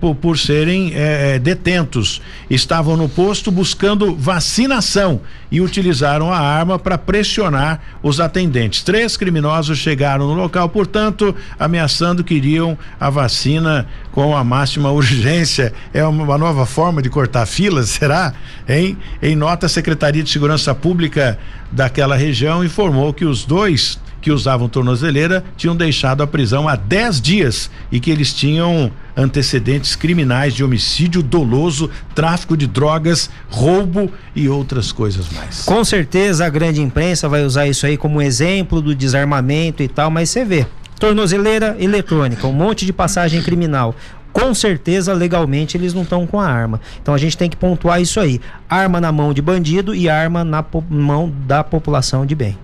[0.00, 2.01] por, por serem eh, detentos
[2.48, 8.82] estavam no posto buscando vacinação e utilizaram a arma para pressionar os atendentes.
[8.82, 15.72] Três criminosos chegaram no local, portanto, ameaçando que iriam a vacina com a máxima urgência.
[15.92, 18.32] É uma nova forma de cortar filas, será?
[18.68, 18.96] Hein?
[19.22, 21.38] Em nota, a Secretaria de Segurança Pública
[21.70, 27.20] daquela região informou que os dois que usavam tornozeleira tinham deixado a prisão há 10
[27.20, 34.48] dias e que eles tinham antecedentes criminais de homicídio doloso, tráfico de drogas, roubo e
[34.48, 35.64] outras coisas mais.
[35.64, 40.10] Com certeza a grande imprensa vai usar isso aí como exemplo do desarmamento e tal,
[40.10, 40.66] mas você vê,
[40.98, 43.94] tornozeleira eletrônica, um monte de passagem criminal
[44.32, 46.80] com certeza legalmente eles não estão com a arma.
[47.02, 50.42] Então a gente tem que pontuar isso aí: arma na mão de bandido e arma
[50.42, 52.56] na mão da população de bem.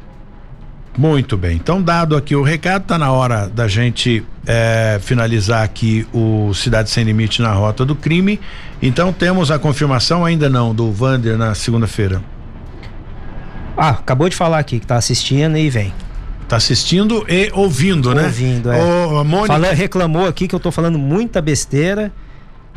[0.99, 1.55] Muito bem.
[1.55, 6.91] Então, dado aqui o recado, está na hora da gente é, finalizar aqui o Cidade
[6.91, 8.41] Sem Limite na rota do crime.
[8.83, 12.21] Então, temos a confirmação, ainda não, do Vander na segunda-feira.
[13.77, 15.95] Ah, acabou de falar aqui que está assistindo e vem.
[16.49, 18.25] Tá assistindo e ouvindo, né?
[18.25, 18.83] Ouvindo, é.
[18.83, 19.53] O, Mônica...
[19.53, 22.11] Fala, reclamou aqui que eu tô falando muita besteira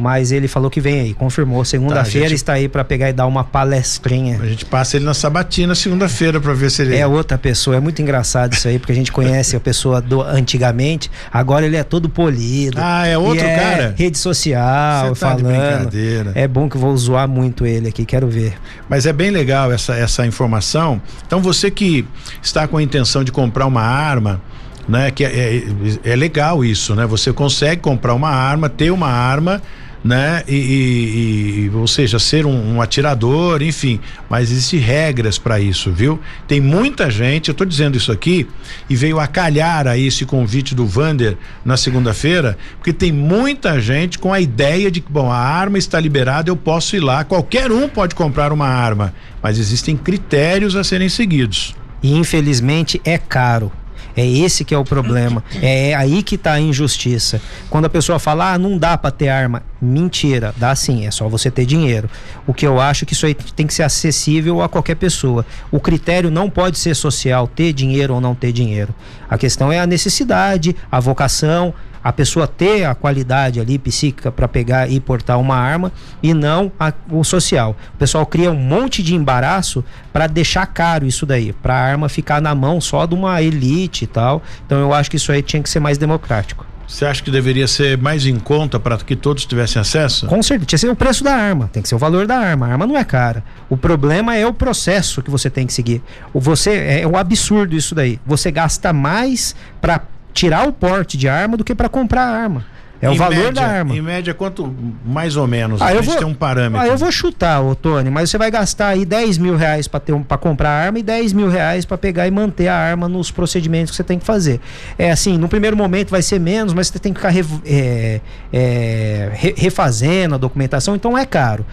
[0.02, 1.64] mas ele falou que vem aí, confirmou.
[1.64, 2.36] Segunda-feira tá, gente...
[2.36, 4.39] está aí para pegar e dar uma palestrinha.
[4.41, 6.95] A gente passa ele na sabatina segunda-feira para ver se ele.
[6.95, 10.22] É outra pessoa, é muito engraçado isso aí, porque a gente conhece a pessoa do
[10.22, 12.78] antigamente, agora ele é todo polido.
[12.82, 13.95] Ah, é outro é cara?
[13.97, 15.89] Rede social, tá falando.
[16.34, 18.56] É bom que eu vou zoar muito ele aqui, quero ver.
[18.89, 20.99] Mas é bem legal essa, essa informação.
[21.28, 22.06] Então você que
[22.41, 24.41] está com a intenção de comprar uma arma,
[24.88, 25.12] né?
[25.12, 25.64] Que é, é,
[26.12, 27.06] é legal isso, né?
[27.06, 29.62] Você consegue comprar uma arma, ter uma arma
[30.04, 30.43] né?
[30.47, 33.99] E, e, e, ou seja, ser um, um, atirador, enfim,
[34.30, 36.20] mas existem regras para isso, viu?
[36.47, 38.47] Tem muita gente, eu estou dizendo isso aqui
[38.89, 44.18] e veio a calhar a esse convite do Vander na segunda-feira, porque tem muita gente
[44.18, 47.72] com a ideia de que, bom, a arma está liberada, eu posso ir lá, qualquer
[47.72, 51.76] um pode comprar uma arma, mas existem critérios a serem seguidos.
[52.02, 53.72] E infelizmente é caro.
[54.16, 55.43] É esse que é o problema.
[55.62, 57.41] É aí que está a injustiça.
[57.70, 59.64] Quando a pessoa fala, ah, não dá para ter arma.
[59.82, 62.09] Mentira, dá sim, é só você ter dinheiro.
[62.45, 65.45] O que eu acho que isso aí tem que ser acessível a qualquer pessoa.
[65.72, 68.93] O critério não pode ser social, ter dinheiro ou não ter dinheiro.
[69.30, 71.74] A questão é a necessidade, a vocação
[72.04, 75.91] a pessoa ter a qualidade ali psíquica para pegar e portar uma arma
[76.22, 77.76] e não a, o social.
[77.93, 82.10] O pessoal cria um monte de embaraço para deixar caro isso daí, para a arma
[82.10, 84.41] ficar na mão só de uma elite e tal.
[84.66, 86.66] Então eu acho que isso aí tinha que ser mais democrático.
[86.91, 90.28] Você acha que deveria ser mais em conta para que todos tivessem acesso?
[90.28, 90.66] Com certeza.
[90.66, 92.68] Tinha que ser o preço da arma, tem que ser o valor da arma.
[92.68, 93.45] A arma não é cara.
[93.70, 96.02] O problema é o processo que você tem que seguir.
[96.34, 98.20] O você é o absurdo isso daí.
[98.26, 100.02] Você gasta mais para
[100.34, 102.66] tirar o porte de arma do que para comprar arma.
[103.04, 103.96] É o Em valor média- da arma.
[103.96, 104.72] Em média, quanto
[105.04, 105.82] mais ou menos?
[105.82, 106.86] Ah, a eu gente vou- tem um parâmetro.
[106.86, 110.14] Ah, eu vou chutar, ô Tony, mas você vai gastar aí 10 mil reais ter
[110.14, 113.10] um, pra comprar a arma e 10 mil reais pra pegar e manter a arma
[113.10, 114.60] nos procedimentos que você tem que fazer.
[115.00, 118.22] É assim, no primeiro momento vai ser menos, mas você tem que ficar rev- é,
[118.54, 121.66] é, re- refazendo a documentação, então é caro.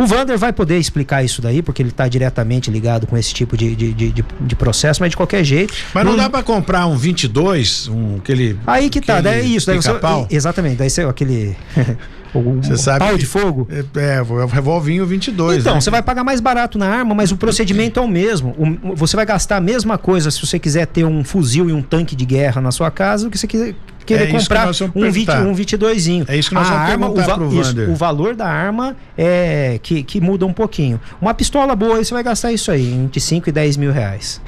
[0.00, 3.54] O Vander vai poder explicar isso daí, porque ele está diretamente ligado com esse tipo
[3.56, 5.74] de, de, de, de- processo, mas de qualquer jeito.
[5.92, 8.58] Mas não dá pra comprar um 22, um aquele.
[8.66, 9.66] Aí que tá, aquele daí é isso.
[9.66, 9.90] Daí você,
[10.30, 11.54] exatamente, daí você aquele.
[12.34, 13.68] o, Você sabe pau de fogo.
[13.70, 15.60] É, é, o revolvinho 22.
[15.60, 15.80] Então, né?
[15.80, 18.54] você vai pagar mais barato na arma, mas o procedimento é o mesmo.
[18.82, 21.82] O- você vai gastar a mesma coisa se você quiser ter um fuzil e um
[21.82, 23.74] tanque de guerra na sua casa do que você quiser
[24.14, 25.40] querer É isso que comprar um, 20, perguntar.
[25.42, 26.24] um 22zinho.
[26.28, 27.90] É isso que nós a vamos arma, o, perguntar pro isso, Vander.
[27.90, 31.00] o valor da arma é que, que muda um pouquinho.
[31.20, 34.40] Uma pistola boa, aí você vai gastar isso aí, entre 5 e 10 mil reais.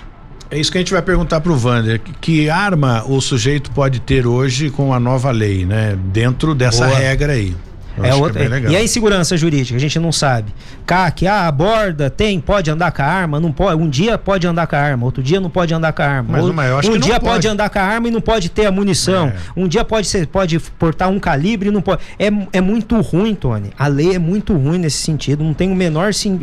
[0.50, 1.98] É isso que a gente vai perguntar pro Vander.
[1.98, 5.96] Que, que arma o sujeito pode ter hoje com a nova lei, né?
[6.12, 6.98] Dentro dessa Boa.
[6.98, 7.56] regra aí.
[7.96, 8.72] Eu É que outra, legal.
[8.72, 10.52] e a insegurança jurídica, a gente não sabe.
[10.86, 13.80] CAC, ah, aborda, tem, pode andar com a arma, não pode.
[13.82, 16.28] Um dia pode andar com a arma, outro dia não pode andar com a arma.
[16.32, 17.24] Mas, Ou- mas um dia pode.
[17.34, 17.48] pode.
[17.48, 19.28] andar com a arma e não pode ter a munição.
[19.28, 19.34] É.
[19.56, 22.00] Um dia pode ser, pode portar um calibre e não pode.
[22.18, 23.70] É, é muito ruim, Tony.
[23.78, 25.44] A lei é muito ruim nesse sentido.
[25.44, 26.40] Não tem o menor sim,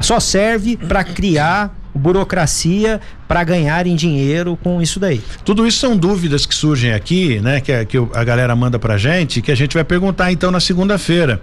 [0.00, 5.20] só serve para criar burocracia para ganharem dinheiro com isso daí.
[5.44, 7.60] Tudo isso são dúvidas que surgem aqui, né?
[7.60, 10.50] Que, a- que o- a galera manda pra gente, que a gente vai perguntar então
[10.50, 11.40] na segunda-feira.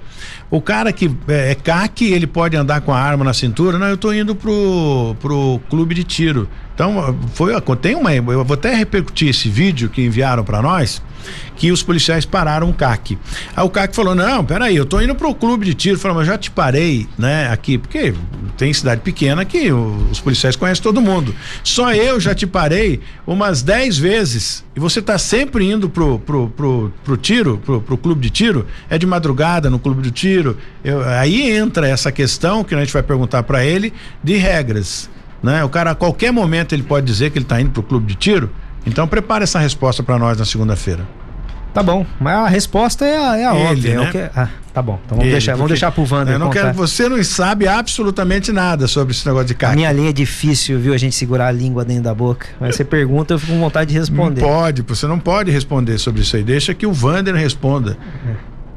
[0.51, 3.77] O cara que é, é CAC, ele pode andar com a arma na cintura?
[3.79, 6.47] Não, eu tô indo pro, pro clube de tiro.
[6.75, 8.13] Então, foi, tem uma.
[8.13, 11.01] Eu vou até repercutir esse vídeo que enviaram pra nós,
[11.57, 13.17] que os policiais pararam o CAC.
[13.53, 15.99] Aí o CAC falou: Não, peraí, eu tô indo pro clube de tiro.
[15.99, 18.13] Falou, mas já te parei, né, aqui, porque
[18.59, 21.33] tem cidade pequena que os policiais conhecem todo mundo.
[21.63, 26.49] Só eu já te parei umas 10 vezes e você tá sempre indo pro, pro,
[26.49, 30.57] pro, pro tiro, pro, pro clube de tiro, é de madrugada no clube de tiro.
[30.83, 35.09] Eu- aí entra essa questão que a gente vai perguntar para ele de regras.
[35.41, 35.63] Né?
[35.63, 38.15] O cara a qualquer momento ele pode dizer que ele tá indo pro clube de
[38.15, 38.49] tiro.
[38.85, 41.07] Então prepare essa resposta para nós na segunda-feira.
[41.73, 43.91] Tá bom, mas a resposta é a, é a Ele, óbvia.
[43.91, 44.01] é né?
[44.07, 46.47] o que- ah, tá bom, então vamos Ele, deixar, vamos deixar pro Wander Eu não
[46.47, 46.61] contar.
[46.61, 49.75] quero, você não sabe absolutamente nada sobre esse negócio de CAC.
[49.75, 50.93] minha lei é difícil, viu?
[50.93, 52.47] A gente segurar a língua dentro da boca.
[52.59, 54.41] Mas você pergunta, eu fico com vontade de Não responder.
[54.41, 56.43] pode, você não pode responder sobre isso aí.
[56.43, 57.97] Deixa que o Vander responda.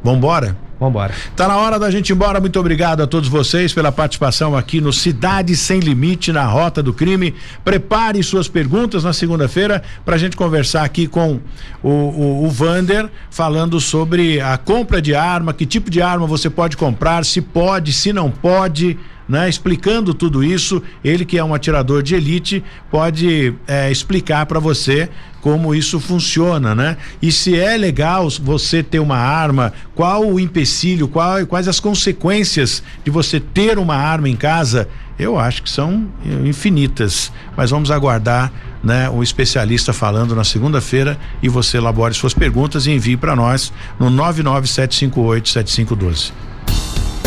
[0.03, 0.57] Vambora?
[0.81, 1.15] Vambora.
[1.37, 2.41] Tá na hora da gente ir embora.
[2.41, 6.93] Muito obrigado a todos vocês pela participação aqui no Cidade Sem Limite, na Rota do
[6.93, 7.33] Crime.
[7.65, 11.39] Prepare suas perguntas na segunda-feira para a gente conversar aqui com
[11.81, 16.51] o, o, o Vander, falando sobre a compra de arma, que tipo de arma você
[16.51, 18.99] pode comprar, se pode, se não pode.
[19.33, 24.61] Né, explicando tudo isso, ele que é um atirador de elite pode é, explicar para
[24.61, 25.09] você
[25.41, 26.99] como isso funciona, né?
[27.23, 32.83] E se é legal você ter uma arma, qual o empecilho, qual, quais as consequências
[33.03, 34.87] de você ter uma arma em casa?
[35.19, 38.53] Eu acho que são eh, infinitas, mas vamos aguardar,
[38.85, 43.73] né, o especialista falando na segunda-feira e você elabore suas perguntas e envie para nós
[43.99, 46.52] no 997587512.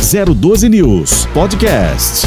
[0.05, 2.25] 012 News Podcast.